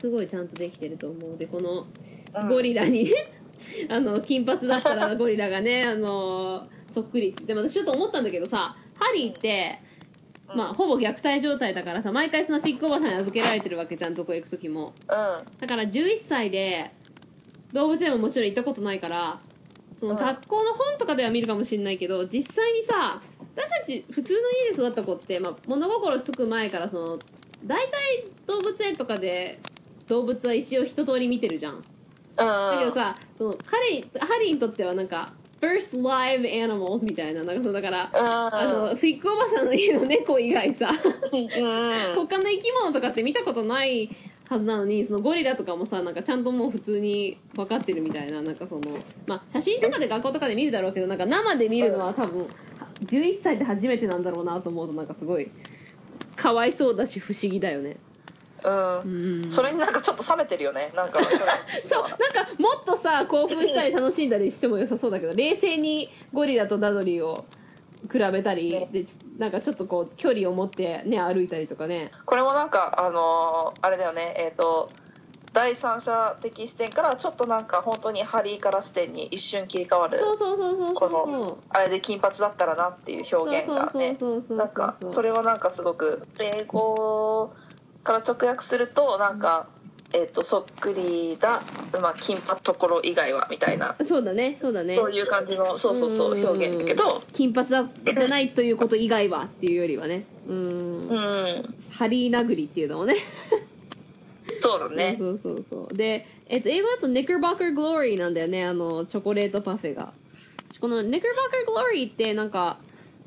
[0.00, 1.36] すごいちゃんとできてると思う。
[1.36, 1.86] でこの
[2.34, 2.48] うん。
[2.48, 3.10] ゴリラにね、
[3.88, 7.32] あの金髪だったらゴリラがねあのそっくり。
[7.32, 9.80] でも私ちょっと思ったんだけどさハリーって、
[10.48, 14.92] まあ、ほぼ虐待状態だからさ毎回そのフィックおばさんに預けられてるわけじゃんどこ行く時も。
[15.08, 15.58] うん。
[15.58, 16.90] だから11歳で
[17.72, 19.40] 動物園ももちろん行ったことないから
[19.98, 20.18] そのうん。
[20.18, 23.20] 学校の本とかでは見るかもしれないけど実際にさ
[23.56, 24.38] 私たち普通の
[24.68, 27.18] 家で育った子って、まあ、物心つく前からその
[27.64, 29.58] 大体動物園とかで
[30.08, 31.82] 動物は一応一通り見てるじゃん。
[32.36, 35.32] だけどさその彼ハリーにとってはなんか
[35.64, 38.54] first live animals みたいななんかそうだからうん。
[38.54, 44.14] あのフィックおばさんの家の猫以外さ他の生き物とかって見たことない
[44.48, 48.82] はずなのにそのゴリラとかもさなんかちゃんともう普通に分かってるみたいななんかその
[49.26, 52.46] まあ写真とかで学校とかで見るだろうけどなんか生で見るのは多分
[53.06, 55.50] 11歳で初めてなんだろうなと思うとなんかすごい
[56.36, 57.96] かわいそうだし不思議だよね
[58.64, 59.44] うん。
[59.44, 59.52] うん。
[59.52, 60.92] それになんかちょっと冷めてるよね。
[60.94, 61.20] なんか
[61.84, 62.18] そうなんか
[62.58, 67.44] もっとさ興奮したり楽しんだりしても良さそうだけど冷静にゴリラとダドリーを
[68.10, 68.88] 比べたりね。
[68.90, 72.10] でちなんかちょっとこう距離を持ってね歩いたりとかね。
[72.24, 74.34] これもなんかあのーあれだよね。
[74.38, 74.88] えっ、と
[75.54, 80.18] 第三者的視点からちょっとなんか本当にハリーから視点に一瞬切り替わる。
[80.18, 84.18] そうそうそうそうそうあれで金髪だったらなっていう表現がね。
[84.50, 87.52] なんかそれはなんかすごく英語
[88.04, 89.66] から直訳するとなんか
[90.12, 91.64] えっとそっくりだ、
[92.00, 93.96] まあ、金髪ところ以外はみたいな。
[94.04, 94.96] そうだねそうだね。
[94.96, 96.46] そういう感じのそうそうそううん。
[96.46, 97.22] 表現だけど。
[97.32, 100.24] 金髪だじゃないということ以外はっていうよりはね。
[100.46, 101.08] うん。
[101.08, 101.74] うん。
[101.90, 103.16] ハリー殴りっていうのもね。
[104.60, 105.16] そうだね。
[105.18, 108.64] そうそうそうで、えっと、英語だと Knickerbocker Glory なんだよね。
[108.64, 110.12] あのチョコレートパフェが。
[110.80, 111.22] この Knickerbocker
[111.92, 112.78] Glory ってなんか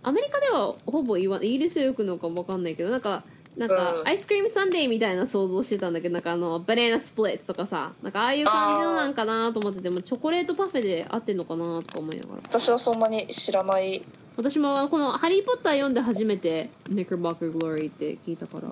[0.03, 3.25] アメリカではほぼ言わイギリスでよくのかもわかんないけどなんか
[3.57, 4.07] なんか、うん。
[4.07, 12.41] アイスクリームサンデーみたいな想像してたんだけどなんかあの banana splits とかさなんかああいう感じのなんかなと思っててもチョコレートパフェで合ってんのかなとか思いながら。
[12.43, 14.03] 私はそんなに知らない。
[14.35, 18.69] 私もこの「ハリー・ポッター」読んで初めて「Knickerbocker Glory」って聞いたから。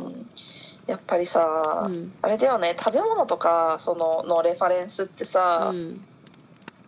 [0.85, 2.13] やっぱりさ、うん。
[2.21, 2.75] あれだよね。
[2.77, 6.05] 食べ物とかそののレファレンスってさ、うん。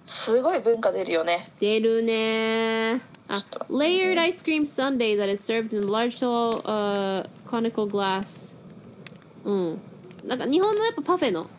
[0.06, 1.52] すごい文化出るよね。
[1.60, 8.56] 出るねあちょっと layered ice cream sundae that is served in large tall、uh, conical glass.
[9.46, 9.82] うん
[10.26, 11.50] なんか日本のやっぱパフェの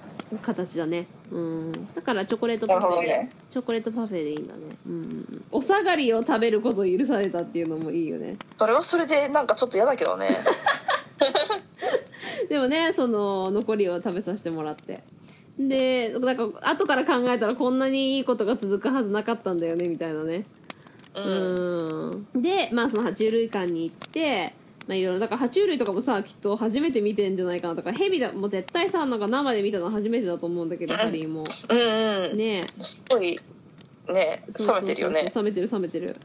[0.42, 1.06] 形だね。
[1.30, 1.72] うん。
[1.94, 3.30] だからチョコレートパフェで、ね。
[3.50, 4.60] チョコレートパフェでいいんだね。
[4.86, 5.44] うん。
[5.50, 8.36] お下がりを食べることを許されたっていうのもいいよね。
[8.58, 10.36] それはそれでなんかちょっと嫌だけどね。
[12.48, 15.00] でもねその残りを食べさせてもらって。
[15.58, 20.44] でなんか後から考えたらこんなにいいことが続くはずなかったんだよねみたいなね
[21.24, 24.54] うん、うんでまあその爬虫類館に行って
[24.86, 25.20] まあいろいろ。
[25.20, 27.76] だから爬虫類とかもさきっと初めて見てんじゃないかな。
[27.76, 31.44] とかヘビだもう絶対さなんか生で見たの初めてだと思うんだけどハリーも。
[31.68, 32.38] うんうん。
[32.38, 32.62] ね。
[32.78, 33.38] すごい
[34.08, 35.30] ね冷めてるよね。
[35.34, 36.16] 冷めてる冷めてる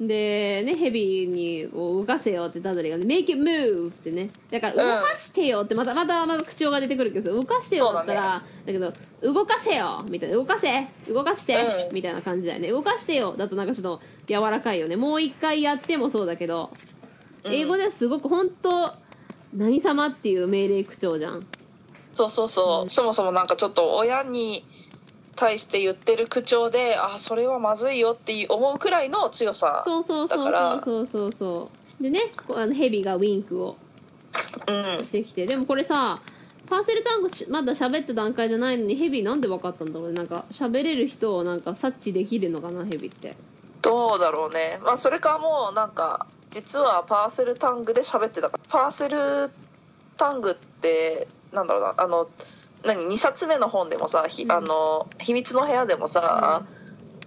[0.00, 4.30] でねヘビにを動かせよってダドリーがね「make it move」ってね。
[4.50, 8.92] だから動かしてよってまたまたまた口調が出てくるけど動かしてよだったらだ,、けど
[9.22, 10.36] 動かせよみたいな。
[10.36, 11.94] 動かせ動かして、うん。
[11.94, 12.70] みたいな感じだよね。
[12.70, 14.94] 動かしてよだとなんかちょっと柔らかいよね。
[14.94, 16.70] もう一回やってもそうだけど
[17.44, 17.52] うん。
[17.52, 18.92] 英語ではすごく本当
[19.52, 21.40] 何様っていう命令口調じゃん。
[22.14, 24.64] そうそうそう、そもそもなんかちょっと親に
[25.38, 30.80] 対して言ってる口調であそれはまずいよって思うくらいの強さそうそうそうそう。
[30.84, 31.70] そうそうそ
[32.00, 32.20] うでね
[32.54, 33.76] あのヘビがウィンクを
[34.68, 35.04] うん。
[35.04, 35.46] してきて。
[35.46, 36.18] でもこれさ
[36.68, 40.14] パーセル単語しまだ喋った段階じゃないのにヘビなんで分かったんだろうね。
[40.14, 43.34] なんか喋れる人をなんか察知できるのかなヘビって。
[43.80, 44.78] どうだろうね。
[44.82, 48.62] まあそれかもうなんか実はパーセルタングで喋ってたから。
[48.68, 49.50] パーセル
[50.18, 52.28] タングってなんだろうなあの
[52.84, 54.52] 何2冊目の本でもさ、ひうん。
[54.52, 56.64] あの秘密の部屋でもさ、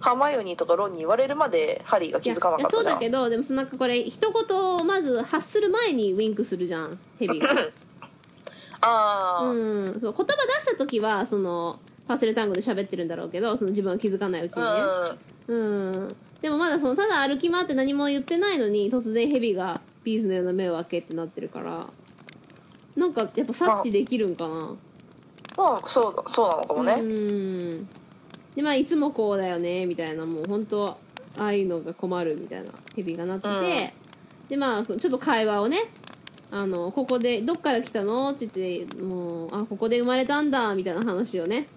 [0.00, 7.50] ハーマイオニーとかロンに言われるまでハリーが気づかなかったそうだけどでもそのなんかこれ一言をまず発する前にウィンクするじゃんヘビが
[8.80, 10.24] ああ、うんそう言葉
[10.56, 11.78] 出した時はその
[12.08, 14.68] パーセル単語で喋ってるんだろうけどその自分は気づかないうちにね。
[15.46, 16.08] うん。
[16.40, 21.86] でもまだそのただ歩き回って何も言ってないのに突然ヘビがビーズのような目を開けってなってるから
[22.96, 24.74] なんかやっぱ察知できるんかな
[25.56, 27.88] まあそうだそうなのかもね、うん。
[28.54, 30.88] でまあいつもこうだよねみたいなもう本当
[31.38, 34.48] ああいうのが困るみたいなヘビがなってて、うん。
[34.48, 35.84] でまあちょっと会話をね
[36.50, 41.68] あのここでどっから来たのって言ってもうあここで生まれたんだみたいな話をね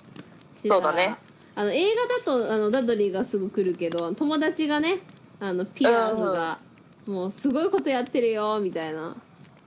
[0.58, 1.16] してたそうだね。
[1.58, 5.00] あの映画だとあのダドリーがすぐ来るけど友達がね
[5.40, 6.60] あのピアノが、
[7.06, 9.08] もうすごいことやってるよみたいな。
[9.08, 9.22] うん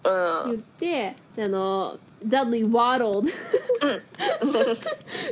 [0.04, 3.28] 言ってであのダドリーワードも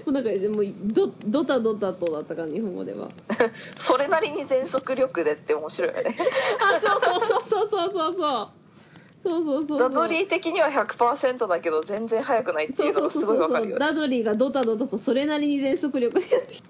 [0.06, 3.08] うなんかもうドドタドタとだったから日本語では。
[3.76, 6.16] それなりに全速力でって面白いよね。
[6.60, 8.48] あそうそうそうそうそうそうそう。
[9.24, 13.32] そうそうそうダドリー的には100%だけど全然速くないってそそうそういうう。
[13.32, 13.84] のがすごいわかるよね。
[13.84, 16.26] そうダドリーがドタドタとそれなりに全速力で。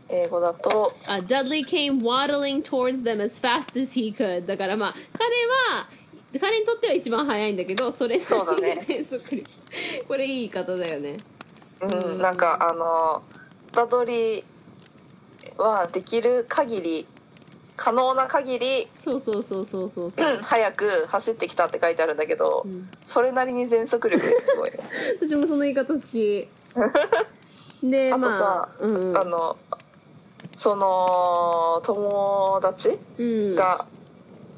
[0.09, 5.25] 英語だとあ Dudley came waddling towards them as fast as he could だからまあ彼
[5.77, 5.89] は
[6.39, 8.75] 彼にとっては一番速いんだけどそれなりそうだね。
[8.75, 9.45] に全速力、
[10.09, 11.17] これいい言い方だよね。
[11.81, 12.19] うん、うん。
[12.19, 13.23] なんかあの
[13.73, 14.45] ダドリー
[15.59, 17.07] はできる限り
[17.77, 20.07] 可能な限りそうそうそうそうそう。
[20.09, 22.89] うそうん早く走ってきたって書いてあるんだけど、うん。
[23.07, 24.73] それなりに全速力で すごい
[25.21, 26.49] 私もその言い方好き。
[27.83, 29.19] であとさまあうんうん。
[29.19, 29.57] あの
[30.57, 33.55] その友達うん。
[33.55, 33.87] が、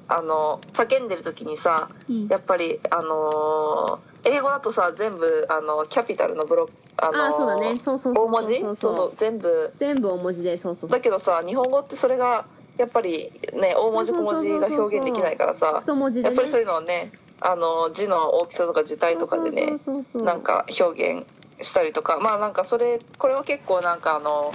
[0.09, 2.29] あの叫んでる時にさうん。
[2.29, 7.81] やっぱりあのー英語だとさ全部あのキャピタルのブロックあのーあそうだね。
[7.85, 8.81] そうそう大文字？
[8.81, 9.73] そう全部。
[9.79, 10.91] 全部大文字でそうそう。
[10.91, 12.47] だけどさ日本語ってそれが
[12.77, 19.79] やっぱりね大文字小文字が表現できないからさやっぱりそういうのをねあの字の大きさとか字体とかでね
[20.15, 21.27] なんか表現
[21.61, 22.19] したりとか。
[22.19, 24.53] まあなんかそれこれは結構なんかあの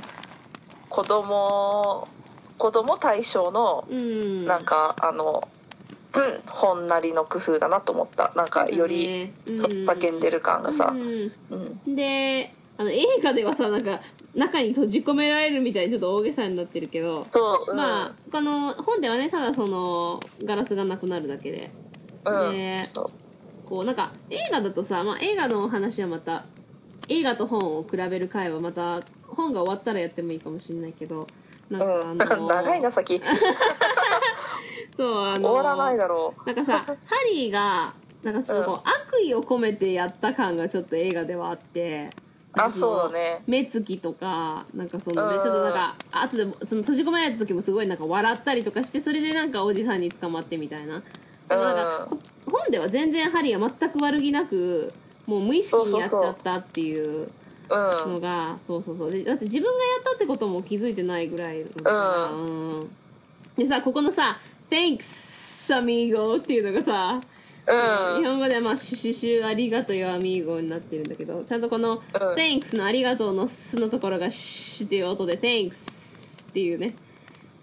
[0.90, 2.08] 子供
[2.58, 4.46] 子供対象のうん。
[4.46, 5.48] なんかあの、
[6.16, 8.32] うん、本なりの工夫だなと思った。
[8.36, 10.94] なんかよりそ叫んでる感がさ。
[11.88, 14.02] であの映画ではさなんか
[14.34, 21.72] 中に閉じ込められるみたいにちょっと大げさになってるけど、そう、うん、まあこの本ではねただそのガラスがなくなるだけで。
[22.26, 23.10] うん、ねそう。
[23.66, 26.46] こうなんか映画だとさ、まあ、映画の話はまた
[27.10, 31.28] 映画と本を比べる回はまた本が終わったらやってもいいかもしれないけど
[31.70, 33.22] なんかうん、あの 長いな先。
[34.96, 36.96] そうあの終わらないだろなんかさハ
[37.32, 42.10] リーがなんかちょっとこう、悪意を込めてやった感がちょっと映画ではあって
[42.54, 43.44] あそうだね。
[43.48, 45.42] 目つきとかなんかそのねうん。
[45.42, 51.02] ちょっとなんか後でもその閉じ込められた時もすごいなんか笑ったりとかしてそれでなんかおじさんに捕まってみたいな。
[51.50, 52.08] でもなんか
[52.46, 54.94] 本では全然ハリーは全く悪気なく
[55.26, 57.22] もう無意識にやっちゃったっていう。
[57.22, 57.32] うん
[58.08, 59.12] のがそうそうそう。
[59.12, 62.32] でだって自分がやったってことも気づいてないぐらいだから。
[62.32, 62.90] うん。
[63.58, 67.22] でさここのさ「Thanks amigo」っていうのがさ
[67.66, 68.22] うん。
[68.22, 71.44] 日本語ではまあ「シュシュシュありがとうよアミーゴ」になってるんだけど。
[71.44, 72.02] ちゃんとこの
[72.38, 76.96] 「Thanks」の「ありがとう」の「す」のところが「シュっていう音で「Thanks」っていうね。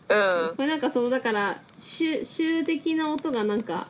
[0.08, 0.56] うん。
[0.56, 3.88] これなんかそのだからシュシュ的な音がなんか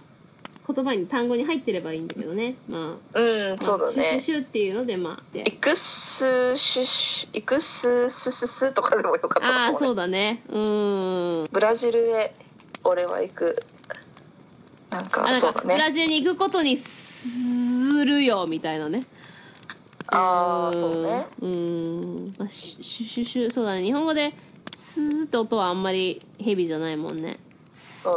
[0.72, 2.54] 言葉に単語に入ってればいいんだけどね。
[2.68, 3.18] まあ。
[3.20, 5.22] うんそうだまあシュシュねシュっていうのでまあ。
[5.32, 12.34] でイクスシュシュイクススススとかでもよかったああそうだねうーんブラジルへ
[12.84, 13.62] 俺は行く
[14.90, 19.04] なんあかそうだねラジルに行くことにするよみたいなね
[20.08, 21.48] ああそうねうー
[22.30, 24.32] んまあシュシュシュシュそうだね日本語で
[24.76, 27.36] スーって音はあんまりヘビじゃないもんね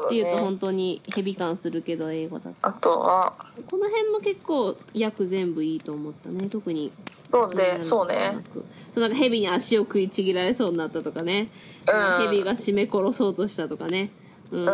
[0.06, 2.56] っていうとね本当にヘビ感するけど英語だと。
[2.62, 3.34] あとは
[3.70, 6.48] この辺も結構訳全部いいと思ったね。
[6.50, 6.92] 特に。
[7.32, 8.38] そうねそうね。
[8.54, 8.62] そ
[8.96, 11.50] うなんかヘビに足を食いちぎられそうになったとかね、
[11.88, 12.26] うん。
[12.28, 14.12] ヘビが締め殺そうとしたとかね。
[14.52, 14.66] うん。
[14.66, 14.72] う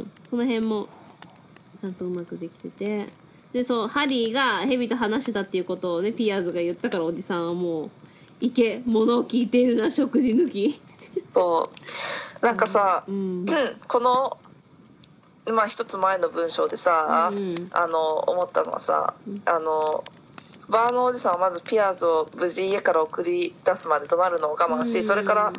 [0.00, 0.10] ん。
[0.28, 0.88] その辺も
[1.80, 3.06] ちゃんとうまくできてて。
[3.54, 7.90] でそうハリーがヘビと話したっていうことをねピアーズが言ったからおじさんはもう
[8.40, 10.80] 行け物を聞いているな食事抜き
[11.34, 11.70] そ
[12.42, 12.44] う。
[12.44, 13.46] なんかさ、うん。
[13.88, 14.38] この
[15.52, 17.68] まあ一つ前の文章でさ、うん。
[17.72, 20.04] あの思ったのはさ、あの
[20.68, 25.06] バーのおじさんはまずピアーズを無事家から送り出すまで怒鳴るのを我慢し、うん。
[25.06, 25.52] それから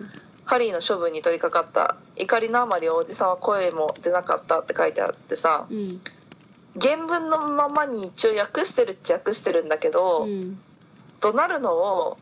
[0.46, 6.02] ハリーの処分に取り掛かった怒りのあまりおじさんは声も出なかったって書いてあってさうん。
[6.80, 10.60] 原文のままに一応訳してるっちゃ訳してるんだけど、うん。
[11.22, 12.18] 怒鳴るのを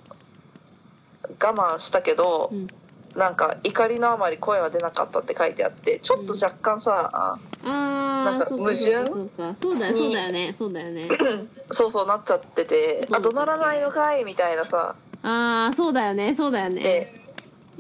[1.42, 2.68] 我慢したけど、うん
[3.16, 9.06] なんか怒りのあまり声は出なかったって書いてあってちょっと若干さ、あなんか矛盾？
[9.56, 10.54] そうだよそうだよね。
[10.58, 11.08] そうだよね。
[11.72, 14.96] そうそうなっちゃっててあ怒鳴らないのかいみたいなさ。
[15.22, 16.34] ああそうだよね。
[16.36, 16.82] そうだよね。
[16.82, 17.14] で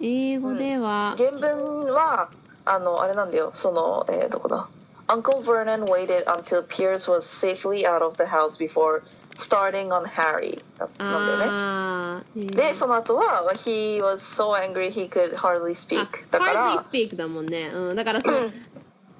[0.01, 2.29] 英語では、原文は
[2.65, 3.53] あのあれなんだよ。
[3.57, 4.67] そのえー、どこだ
[5.07, 9.01] ？Uncle Vernon waited until Pierce was safely out of the house before
[9.39, 12.45] starting on Harry んだよね。
[12.47, 15.99] でその後は He was so angry he could hardly speak.
[15.99, 18.53] あだから hardly speak だもんね、うん、だからその、うん。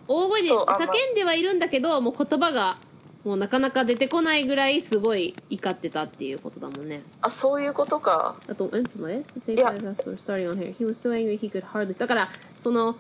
[0.08, 2.78] 大声で叫んではいるんだけどもう言葉が
[3.24, 7.04] もうなかなか出てこないぐらいすごい怒ってたっていうことだもんね。
[7.22, 8.36] あそういうことか。
[8.50, 9.54] あとえちょっと待って。
[9.54, 9.70] いや。
[9.70, 12.30] Starting on here he was so angry he could hardly だから
[12.64, 12.98] その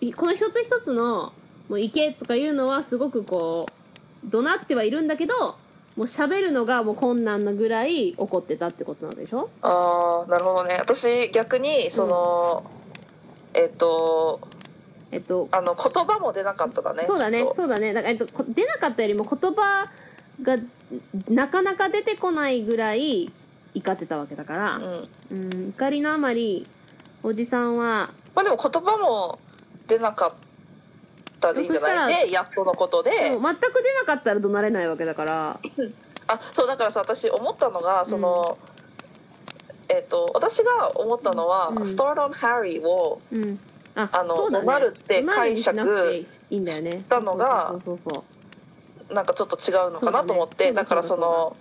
[0.00, 1.32] いこの一つ一つの
[1.68, 3.66] もう行けとかいうのはすごくこ
[4.24, 5.56] う怒鳴ってはいるんだけど
[5.96, 9.50] もう喋るのがもう困難なぐらい怒ってたってことなんでしょ？
[9.60, 10.76] ああなるほどね。
[10.80, 12.64] 私逆にその、
[13.52, 14.40] えっ、と
[15.10, 17.04] えっとあの言葉も出なかっただね。
[17.06, 17.46] そうだね。
[17.56, 17.92] そうだね。
[17.92, 19.90] だから、えっと、こ出なかったよりも言葉
[20.42, 20.56] が
[21.28, 23.30] なかなか出てこないぐらい
[23.74, 25.08] 怒ってたわけだから、うん。
[25.30, 26.66] うん、怒りのあまり
[27.22, 29.38] おじさんはまあでも言葉も
[29.88, 30.36] 出なかった
[31.52, 32.28] でいいんじゃない？
[32.28, 33.10] でやっとのことで。
[33.10, 35.60] 全く出なかったら怒鳴れないわけだから。
[36.28, 38.56] あそうだからさ私思ったのがその、
[39.88, 41.76] えっ、と私が思ったのは「うん。
[41.82, 43.58] Start on Harry」をうん。
[43.94, 44.64] ああのそうだね。
[44.66, 45.56] 怒鳴るって解い
[46.50, 46.90] いんだよね。
[46.92, 47.74] したのが
[49.10, 51.56] なんかちょっと違うのかなと思ってだ,、そうだねからその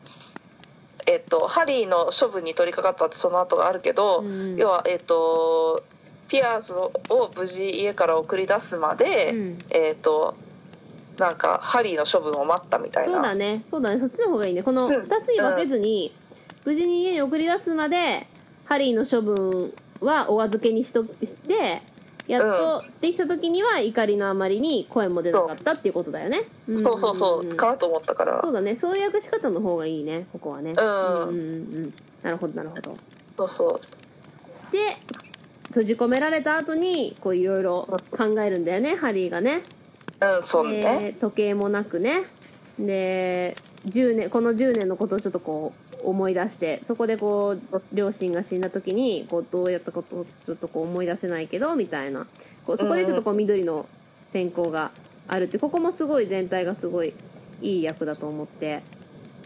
[1.08, 4.56] えっ、とハリーの処分に取り掛かったってその後があるけど、うん。
[4.56, 5.84] 要はえっ、と
[6.32, 6.94] ピアーズを
[7.36, 9.60] 無事家から送り出すまで、うん。
[9.70, 10.36] えっ、と
[11.20, 13.14] なんかハリーの処分を待ったみたいな。
[13.14, 13.66] そうだね。
[13.70, 14.00] そうだね。
[14.00, 14.64] そっちの方がいいね。
[14.64, 14.94] このうん。
[14.94, 16.16] 2つに分けずに、
[16.64, 18.28] 無事に家に送り出すまで
[18.64, 21.82] ハリーの処分はお預けにしとして
[22.28, 26.44] やっとできた時には怒りのあまりに声も出なかったっていうことだよね。
[26.78, 27.58] そうそうそう、んんん。
[27.58, 28.40] かなと思ったから。
[28.42, 28.78] そうだね。
[28.78, 30.28] そういう訳し方の方がいいね。
[30.32, 30.72] ここはね。
[30.78, 30.86] うん。
[30.86, 31.38] うんうんう
[31.88, 31.94] ん。
[32.24, 32.96] なるほどなるほど。
[33.36, 33.82] そうそ
[34.72, 34.72] う。
[34.72, 34.98] で
[35.72, 39.64] 閉じ込められた後にこういろいろ考えるんだよねハリーがね。
[40.22, 40.82] うんそうね。
[40.82, 42.26] で時計もなくね。
[42.78, 43.56] で
[43.86, 52.28] 10年この10年のことをちょっとこう思い出してそこでこう両親が死んだ時にこうどうやったことをちょっとこう思い出せないけどみたいな。
[52.66, 53.88] こうそこでちょっとこう緑の
[54.34, 54.92] 天候が
[55.28, 57.14] あるってここもすごい全体がすごい
[57.62, 58.84] いい役だと思って。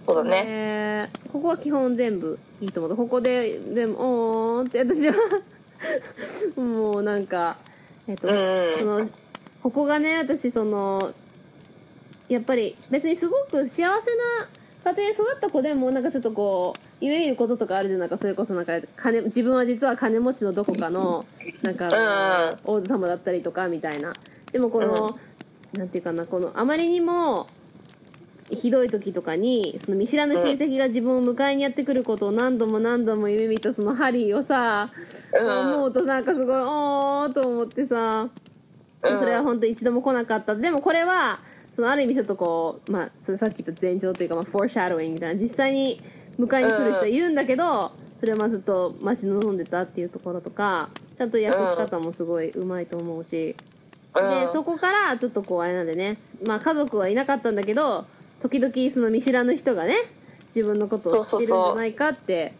[0.05, 0.43] そうだね。
[0.43, 2.97] ねここは基本全部いいと思う。
[2.97, 5.13] ここででもおーって私は
[6.55, 7.57] もうなんか
[8.07, 8.75] えっと、うんうん。
[8.77, 9.09] その
[9.63, 11.13] ここがね私その
[12.29, 13.91] やっぱり別にすごく幸せな
[14.85, 21.25] 家庭に育った子でもなんかちょっとこう夢見ることとかあるじゃんなんかそれこそなんか金自分は実は金持ちのどこかの
[21.63, 24.13] なんか王子様だったりとかみたいな。
[24.51, 25.19] でもこの、
[25.73, 27.47] なんていうかなこのあまりにも
[28.51, 34.91] ひどい時とかにその見知らぬ親戚が自分を迎えにやってくることを何度も何度も夢見たそのハリーをさ、
[35.33, 35.75] うん。
[35.75, 38.29] 思うとなんかすごいおーと思ってさ、
[39.01, 39.19] うん。
[39.19, 40.55] それは本当一度も来なかった。
[40.55, 41.39] でもこれは
[41.75, 45.99] そのある意味ちょっとこうまあそれさっき言った前兆というか、まあ、フォーシャドウィングみたいな実際に
[46.39, 53.55] 迎えに来る人はいるんだけど、それはまあずっと待ち望んでたっていうところとかちゃんと訳し方もすごいうまいと思うし、
[54.13, 54.29] うん。
[54.29, 56.17] でそこからちょっとこうあれなんでね。
[56.45, 58.05] まあ家族はいなかったんだけど
[58.49, 59.95] 時々その見知らぬ人がね
[60.53, 62.53] 自分のことを知ってるんじゃないかって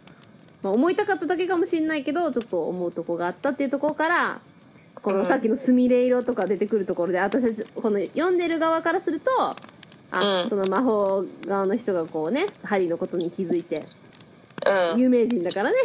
[0.63, 4.41] まあ、思いたかっただけかもしれないけどちょっと思うとこがあったっていうところから
[4.95, 9.55] このさっきの「すみれ色」とか出てくるところで私たちこの読んでる側からするとあ、
[10.43, 10.49] うん。
[10.49, 13.83] その魔法側の人がこうねハリーのことに気づいて
[14.67, 14.99] うん。
[14.99, 15.77] 有名人だからね。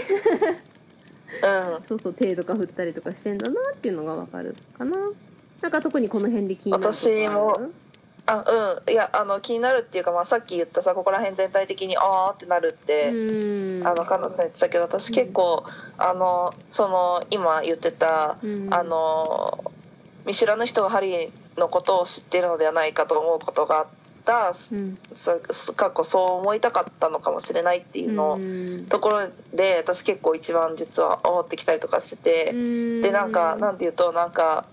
[1.43, 1.83] うん。
[1.87, 4.97] そうそう手とか振ったりとかしてんだなっていうのがわかるかな。
[5.61, 6.85] なんか特にこの辺で気になる？
[6.87, 7.71] 私も
[8.31, 8.93] あうん。
[8.93, 13.87] いやあの気になるっていうか、まあ、さっき言ったさここら辺全体的にあーってなるって、うん。
[13.87, 15.65] あの彼女さん言ってたけど私結構、
[15.99, 18.73] あのその今言ってた、うん。
[18.73, 19.65] あの
[20.27, 23.87] 見知らぬ人がハリーのことを知っているのではないかと思うことがあっ
[24.25, 24.99] たうん。
[25.15, 25.41] そ
[25.75, 28.87] 過去そう思いたかったのかもしれないっていうの、うん。
[28.87, 33.03] ところで私結構一番実は思ってきたりとかしてて、うん。
[33.03, 34.67] でなんかなんていうとなんか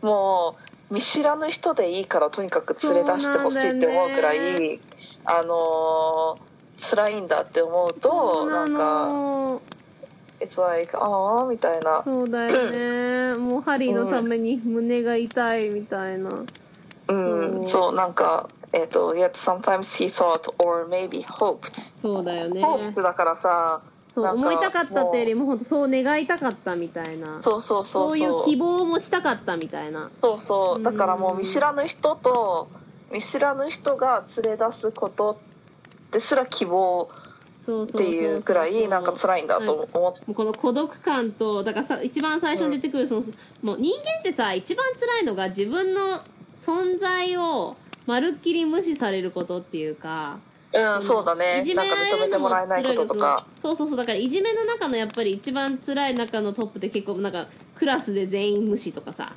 [0.00, 9.62] もう見知らぬ人でいいからとにかく連れ出してほしいって思うくらい、そうなんあのー辛いんだって思うとななんかの
[10.40, 12.02] It's like ああみたいな。
[12.04, 13.38] そうだよね。
[13.38, 16.30] もうハリーのために胸が痛いみたいな。
[17.08, 17.66] うん、うん。
[17.66, 17.94] そう。
[17.94, 22.60] なんかえっ、と Yet sometimes he thought or maybe hoped そうだよね。
[22.60, 23.82] hoped だからさ
[24.14, 27.40] そう思いたかったっていうよりも本当そう願いたかったみたいな。
[27.42, 28.18] そうそうそうそう。
[28.18, 30.10] いう希望もしたかったみたいな。
[30.20, 30.82] そうそう。
[30.82, 32.68] だからもう見知らぬ人と
[33.12, 35.40] 見知らぬ人が連れ出すこと
[36.12, 37.10] ですら希望
[37.62, 43.22] っていうくらいなんか辛いんだと思ってこの孤独感とだからさ一番最初に出てくるその、
[43.62, 46.20] もう人間ってさ一番辛いのが自分の
[46.54, 50.38] 存在をまるっきり無視されることっていうか
[50.74, 51.58] うんそうだね。
[51.58, 53.46] いじめなんから認めてもらえないこととか。
[53.60, 59.32] そうそうそうだからいじめの中のやっぱり一番辛い中のトップって結構なんかクラスで全員無視とかさ。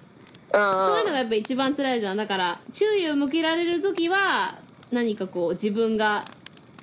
[0.53, 0.59] うん。
[0.61, 2.17] そういうのがやっぱ一番辛いじゃん。
[2.17, 4.57] だから注意を向けられる時は
[4.91, 6.25] 何かこう自分が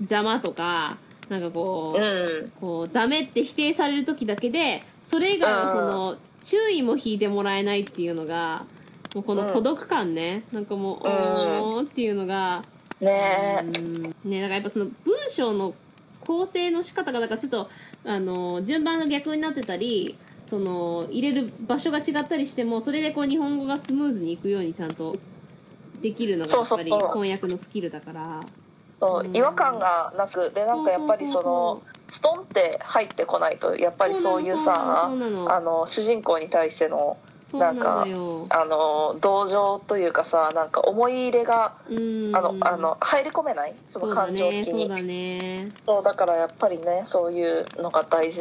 [0.01, 0.99] 邪魔とか
[1.29, 2.53] なんかこう、うん。
[2.61, 8.67] こうダメって否定される時だけでそれ以外はその注意も引いてもらえないっていうのが
[9.15, 11.13] もうこの孤独感ね、なんかもう、うん。
[11.13, 12.63] おーっていうのが、
[13.05, 13.61] ね。
[13.63, 14.03] うん。
[14.25, 15.75] ねだからやっぱその文章の
[16.21, 17.69] 構成の仕方がだからちょっと
[18.05, 20.17] あの順番が逆になってたり
[20.49, 25.15] その入れる場所が違ったりしてもそれでこう日本語がスムーズにいくようにちゃんと
[26.01, 28.41] できるのがやっぱり翻訳のスキルだから。
[29.01, 29.27] そう。
[29.27, 29.37] うん。
[29.37, 31.83] 違和感がなくでなんかやっぱりその
[32.13, 37.17] ストンって入ってこないとやっぱりそういうさの主人公に対しての
[37.53, 38.07] ななんか
[38.51, 42.37] あの同情というかさなんか思い入れがうん。
[42.37, 43.75] あのあの入り込めない？
[43.93, 44.65] その感情的に。
[44.65, 45.69] ねそうだね。
[45.87, 48.41] そうだからやっぱりねそういうのが大事。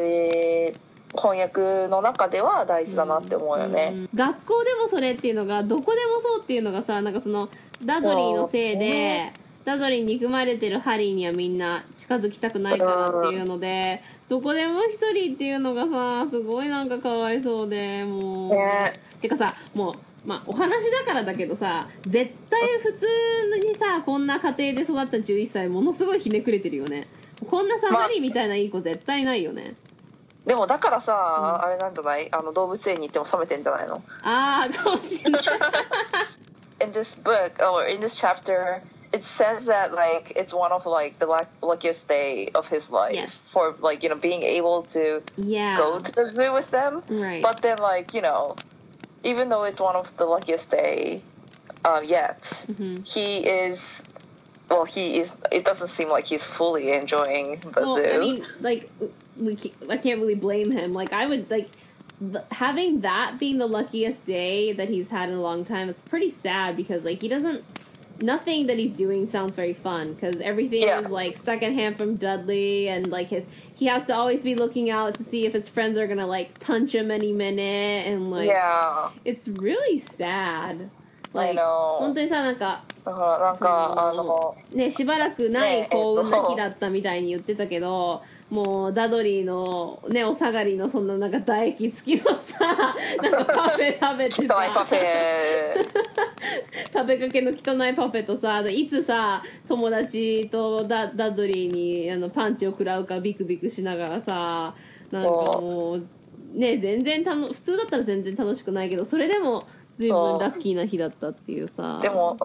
[1.14, 4.10] 翻訳の中では大事だなって思うよね、うん。
[4.16, 7.50] 学校でもそれっていうのがどこでもそうっていうのがさなんかその
[7.84, 9.34] ダドリーのせいで、
[9.66, 18.94] ダドリーに憎まれてるハリーにはみんな近づきたくないからっていうので、どこでも一人っていうのがさすごいなんかかわいそうでもう、ね。
[19.22, 19.96] てかさもう
[20.26, 27.08] まあお話だからだけどさ絶対普通にさこんな家庭で育った11歳ものすごいひねくれてるよね。
[27.50, 29.76] こんなさ、まあハリーみたいないい子絶対ないよね。
[30.46, 32.28] でもだからさ、あれなんじゃない？
[32.32, 34.02] あの動物園に行っても冷めてんじゃないの？
[34.24, 35.44] ああかもしれない。
[36.84, 38.82] In this book or in this chapter
[39.14, 43.14] it says that like it's one of like the luck- luckiest day of his life
[43.16, 43.34] Yes.
[43.36, 45.78] for like you know being able to Yeah.
[45.78, 47.42] go to the zoo with them Right.
[47.42, 48.56] but then like you know
[49.24, 51.22] even though it's one of the luckiest day
[51.84, 52.42] uh, yet
[52.72, 53.08] Mhm.
[53.08, 54.02] he is
[54.70, 55.30] well, he is.
[55.52, 58.06] It doesn't seem like he's fully enjoying the Well, zoo.
[58.06, 58.90] I mean, like,
[59.36, 60.94] we can't, I can't really blame him.
[60.94, 61.68] Like, I would like
[62.22, 65.90] th- having that being the luckiest day that he's had in a long time.
[65.90, 67.66] It's pretty sad because like he doesn't
[68.23, 71.01] Nothing that he's doing sounds very fun because everything Yeah.
[71.01, 75.15] is like secondhand from Dudley and like his he has to always be looking out
[75.17, 79.07] to see if his friends are gonna like punch him any minute and like yeah,
[79.27, 80.89] it's really sad.
[81.35, 82.15] I Like 本 know.
[82.15, 95.00] 当にさなんかだからなんかあのねしばらくないね幸運なえっと日だったみたいに言ってたけど、 もうダドリーのねお下がりのそんななんか唾液付きのさ なんかパフェ食べて汚いさパフェ。
[96.94, 104.76] 食べかけの汚いパフェとさいつさ友達とダダドリーにあのパンチを食らうかビクビクしながらさ
[105.12, 106.04] なんかもう
[106.54, 109.64] ね全然たの普通だったら全然楽しくないけどそれでも
[109.98, 112.00] 随分ラッキーな日だったっていうさ。
[112.02, 112.36] でも、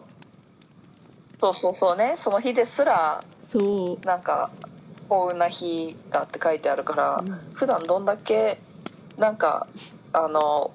[1.40, 4.06] そうそうそうね、その日ですらそう。
[4.06, 4.50] なんか
[5.08, 8.58] 幸運な日だって書いてあるから、普段どんだけ
[9.18, 9.66] なんか
[10.12, 10.72] あの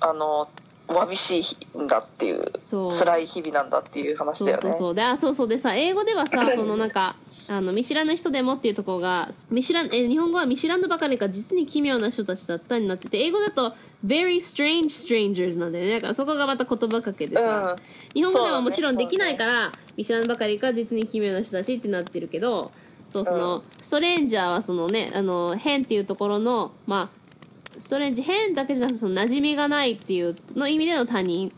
[0.00, 0.48] あの
[0.88, 1.56] わびしい日
[1.88, 2.92] だっていうそう。
[2.92, 4.70] 辛い日々なんだっていう話そうだよね。
[4.72, 4.94] そうそう。
[4.94, 5.48] であそうそう。
[5.48, 7.16] でさ英語ではさ そのなんか
[7.50, 13.74] あの見知らぬ人でもっていうところが見知らんえ日本語は見知らぬばかりか実に奇妙な人たちだったになってて英語だと
[14.06, 15.94] very strange strangers なんだよね。
[15.94, 17.74] だからそこがまた言葉かけでさ、
[18.14, 22.70] 日本語ではもちろんできないから、見知らぬばかりか実に奇妙な人たちってなってるけど
[23.08, 23.62] そうその、うん。
[23.82, 31.52] ストレンジャーはそのねあの変っていうところのまあストレンジ変だけじゃなくてその馴染みがないっていうの意味での他人っ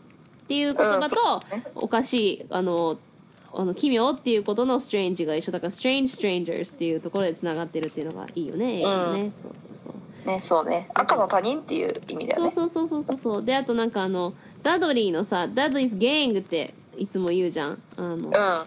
[0.47, 1.59] ていう言葉と、うん。
[1.59, 2.97] ねおかしいあの
[3.55, 9.93] あの奇妙っていうことの strange が一緒だから strange strangers っていうところでつながってるっていうのがいいよね英語のね、うんそうそうそ
[10.25, 10.27] う。
[10.27, 10.89] ねそうね。
[10.93, 12.51] 赤の他人っていう意味だよね。
[12.51, 13.45] そうそうそうそうそうそう。
[13.45, 14.33] であとなんかあの
[14.63, 17.81] ダドリーのさダドリーズ・ゲーングっていつも言うじゃん。
[17.97, 18.19] あの、ん。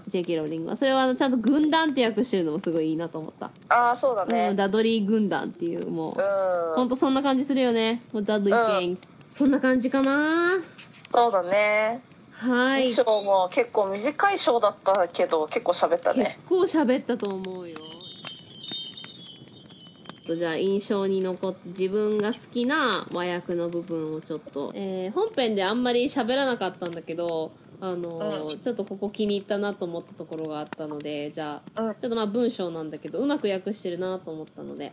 [0.09, 0.77] JK ローリングは。
[0.77, 4.55] それはちゃんと軍団って訳してるのもすごいいいなと思った、ああそうだうん、ね。
[4.55, 6.75] ダドリー軍団っていうもう、うん。
[6.75, 8.03] ほんとそんな感じするよね。
[8.13, 8.99] もうダドリーズ・ゲーング、
[9.31, 10.61] そんな感じかな。
[11.13, 12.01] そうだね。
[12.39, 12.93] はい。
[12.95, 16.39] ショーも結構短いショーだったけど結構喋った結ね。
[16.49, 17.75] 構喋ったと思うよ。
[20.27, 31.95] とじゃあ印象に残って自分が好きな和訳の部分をちょっと、えー本編であんまり喋らなかったんだけどあのーちょっとここ気に入ったなと思ったところがあったのでじゃあうん。
[31.95, 34.93] ちょっとまあ文章なんだけどうまく訳してるなと思ったので、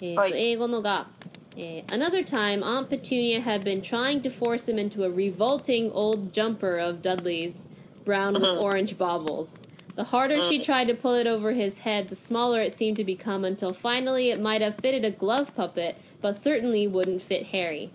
[0.00, 0.32] えーとはい。
[0.36, 1.08] 英語のが、
[1.55, 6.77] えー Another time Aunt Petunia had been trying to force him into a revolting old jumper
[6.77, 7.63] of Dudley's
[8.05, 9.59] brown with orange baubles.
[9.95, 13.03] The harder she tried to pull it over his head, the smaller it seemed to
[13.03, 17.89] become until finally it might have fitted a glove puppet, but certainly wouldn't fit Harry.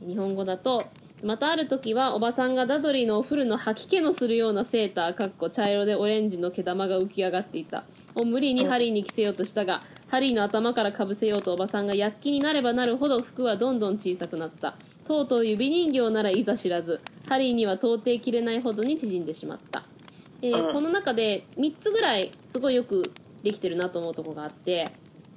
[0.00, 0.86] 日本語だと、
[1.22, 7.84] またある時はおばさんがダドリーのお風呂の吐き気のするようなセーター、かっこ茶色でオレンジの毛玉が浮き上がっていた。
[8.15, 14.75] を無理にハリーに着せようとしたが、ハリーの頭からかぶせようとおばさんが躍起になればなるほど服はどんどん小さくなった。
[15.07, 19.83] とうとう指人形ならいざ知らず、ハリーには到底着れないほどに縮んでしまった。
[20.41, 24.91] えーうんこの中で3つぐらいすごいよくできてるなと思うとこがあって、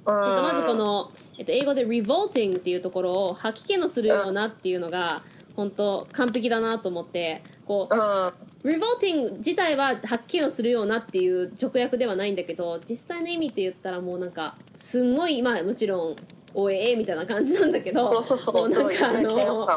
[0.05, 5.21] まずこの、えっと、英語で revolting っていうところを吐き気のするようなっていうのが
[5.55, 8.31] 本当完璧だなと思ってこううん
[8.67, 16.15] revolting 自体は吐き気のするようなっていう直訳ではないんだけど実際の意味って言ったらもうなんかすんごいまあもちろん
[16.53, 19.67] おええみたいな感じなんだけど もそうなんかあの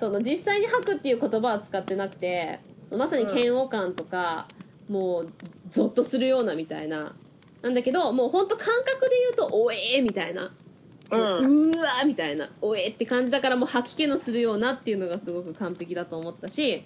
[0.00, 2.58] その実際に吐くっていう言葉は使ってなくて
[2.90, 4.46] まさに嫌悪感とか、
[4.86, 5.28] もう
[5.70, 7.14] ゾッとするようなみたいな。
[7.62, 10.52] なんだけどもう本当感覚で言うと「おえー」みたいな
[11.12, 11.74] 「うん。
[11.74, 16.82] うわー」みたいな「おえー」って感じだからもう吐き気のするようなっていうのがすごく完璧だと思ったし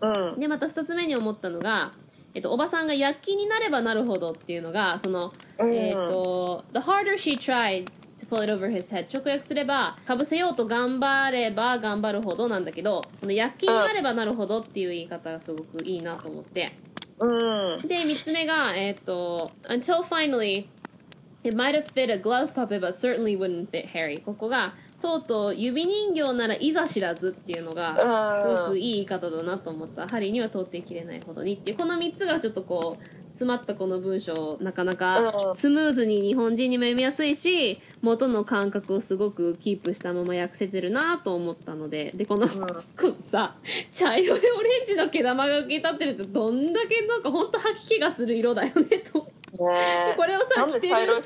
[0.00, 0.40] うん。
[0.40, 1.92] でまた2つ目に思ったのが、
[2.34, 5.74] えっと、おばさんが躍起になればなるほどっていうのがその、うん。
[5.74, 7.86] えっと「The harder she tried
[8.18, 16.72] to pull it over his head」直訳すればかぶせようと頑張れば頑張るほどなんだけどこの躍起になればなるほどっていう言い方がすごくいいなと思って。
[17.18, 17.88] うん。
[17.88, 20.66] で3つ目がえっと「Until finally
[21.44, 30.08] it might have fit a glove puppet but certainly wouldn't fit Harry」ここがとうとう指人形ならいざ知らずっていうのがすごくいい言い方だなと思った。
[30.08, 31.76] ハリーには到底きれないほどにっていう。
[31.76, 33.04] この3つがちょっとこう
[33.38, 35.20] 詰まったこの文章なかなか
[35.50, 35.54] うん。
[35.54, 42.12] スムーズに日本人にも読みやすいし元の感覚をすごくキープしたまま訳せてるなと思ったので。
[42.14, 43.54] でこの、このさ
[43.92, 49.20] 茶色でオレンジの毛玉が浮き立ってるってどんだけなんか本当吐き気がする色だよねと。
[49.20, 50.14] ねえ。
[50.16, 51.22] これをさ着てる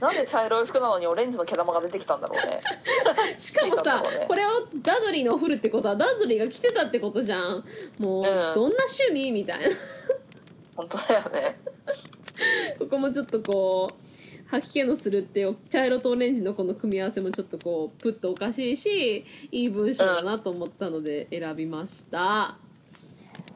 [0.00, 2.60] なんで茶色い服なのにオレンジの毛玉が出てきたんだろうね。
[3.38, 4.24] しかもさね。
[4.28, 4.50] これを
[4.82, 7.64] ダドリーのお風呂ってことはダドリーが着てたってことじゃん。
[7.98, 8.34] もう、うん。
[8.34, 9.32] どんな趣味？
[9.32, 9.76] みたいな。
[10.76, 11.58] 本当だよね。
[12.78, 22.56] ここもちょっとこう吐き気のするっていう茶色とオレンジのこの組み合わせもちょっとこうプッとおかしいしいい文章だなと思ったので選びました、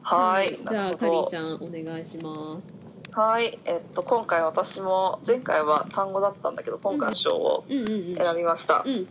[0.01, 0.57] はい。
[0.69, 2.84] じゃあかりーちゃんお願いします
[3.14, 9.08] はいえっと今回私も前回は単語だったんだけど今回は章をうんうんうん選びました、うん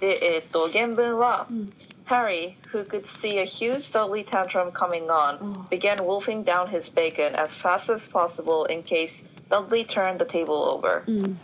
[0.00, 1.72] でえっと原文はうん
[2.08, 5.66] Harry, who could see a huge dudley tantrum coming on, Oh.
[5.68, 10.54] began wolfing down his bacon as fast as possible in case Dudley turned the table
[10.54, 11.02] over.
[11.08, 11.40] うん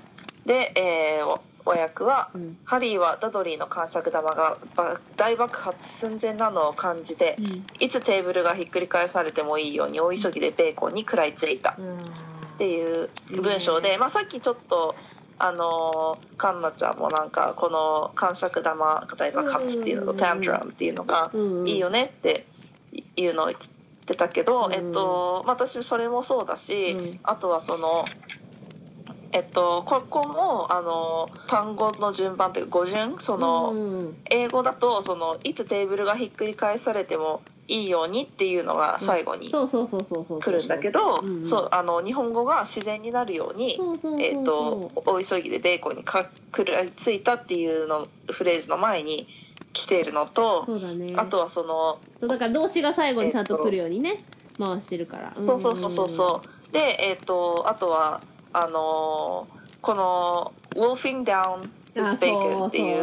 [0.47, 2.57] で、えー 和訳は、うん。
[2.65, 7.65] ハリーはダドリーの感触玉がば大爆発寸前なのを感じて、うん。
[7.80, 11.72] いつテーブルがひっくり返されてもいいように大急ぎでベーコンに食らいついた。
[11.72, 13.10] っていう
[13.41, 14.95] 文章で、まあ、さっきちょっと
[15.38, 20.18] あのーカンナちゃんもなんかこの感触玉が大爆発っていうのとうん。
[20.18, 21.68] タントラムっていうのがうん。
[21.68, 22.48] いいよねって
[23.15, 23.57] いうのを言っ
[24.07, 24.73] てたけど、うん。
[24.73, 27.19] えっと、まあ私それもそうだし、うん。
[27.23, 28.06] あとはその
[29.38, 44.22] えっとここもあの単語の順番というか語順その、うん英語だとそのいつテーブルがひっくり返されてもいいようにっていうのが最後にそうそうそうそうそう来るんだけど、日本語が自然になるようにそうそうそうそう。
[44.22, 49.27] えっと大急ぎでベーコンにか食らいついたっていうのフレーズの前に
[49.73, 51.14] 来ているのと、そうだね。
[51.18, 54.18] あとはそのだから動詞が最後にちゃんと来るようにね、
[54.57, 56.73] 回してるから、そうそうそうそうそう。
[56.73, 58.22] でえっ、とあとは
[58.63, 61.61] あのーこの「wolfing down
[61.95, 62.93] あ his bacon」ってい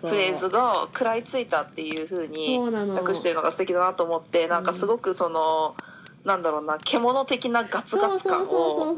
[0.00, 2.94] そうフレーズが食らいついたっていう風にそうなの。
[2.94, 5.74] 訳してるのが素敵だなと思ってなんかすごくその、
[6.24, 8.94] なんだろうな獣的なガツガツ感を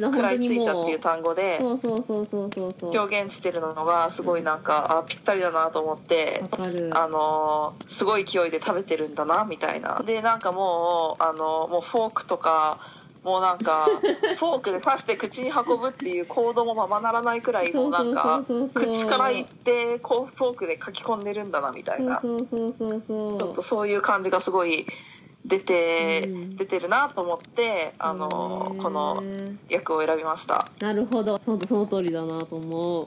[0.00, 2.74] 食らいついたもっていう単語でそうそうそうそうそう。
[2.80, 6.42] そう表現してるのがすごいなんかあぴったりだなと思って
[6.92, 10.02] あのーすごい勢いで食べてるんだなみたいな。
[10.04, 12.78] でなんかもうあのーもうフォークとか
[13.24, 13.86] もうなんか
[14.38, 18.44] フォークで刺して口に運ぶっていう行動もままならないくらいもうなんか
[18.74, 22.20] 口からいってこうフォークで書き込んでるんだなみたいな。
[22.20, 24.86] ちょっとそういう感じがすごい
[25.44, 26.56] 出て、うん。
[26.56, 28.82] 出てるなと思ってあのー。
[28.82, 29.22] この
[29.68, 30.68] 役を選びました。
[30.80, 31.40] なるほど。
[31.44, 33.06] 本当その通りだなと思う。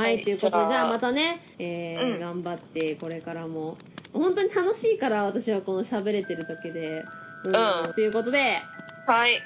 [0.00, 0.68] はい、はいということでじゃあ。
[0.68, 2.20] じゃあまたね、えーうん。
[2.20, 3.76] 頑張ってこれからも
[4.12, 7.06] 本当に楽しいから私はこの喋れてるだけで。
[7.44, 7.94] うん、うん。
[7.94, 8.62] ということで。
[9.06, 9.42] はい。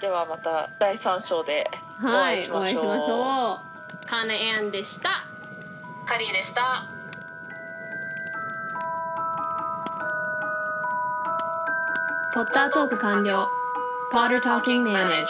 [0.00, 1.64] ではまた第3章で
[2.02, 3.60] おはい会いしましょう,、お会いしましょ
[4.04, 4.06] う。
[4.06, 5.10] カナエンでした。
[6.06, 6.86] カリーでした。
[12.34, 13.46] ポッタートーク完了。
[14.12, 15.28] Potter Talking Managed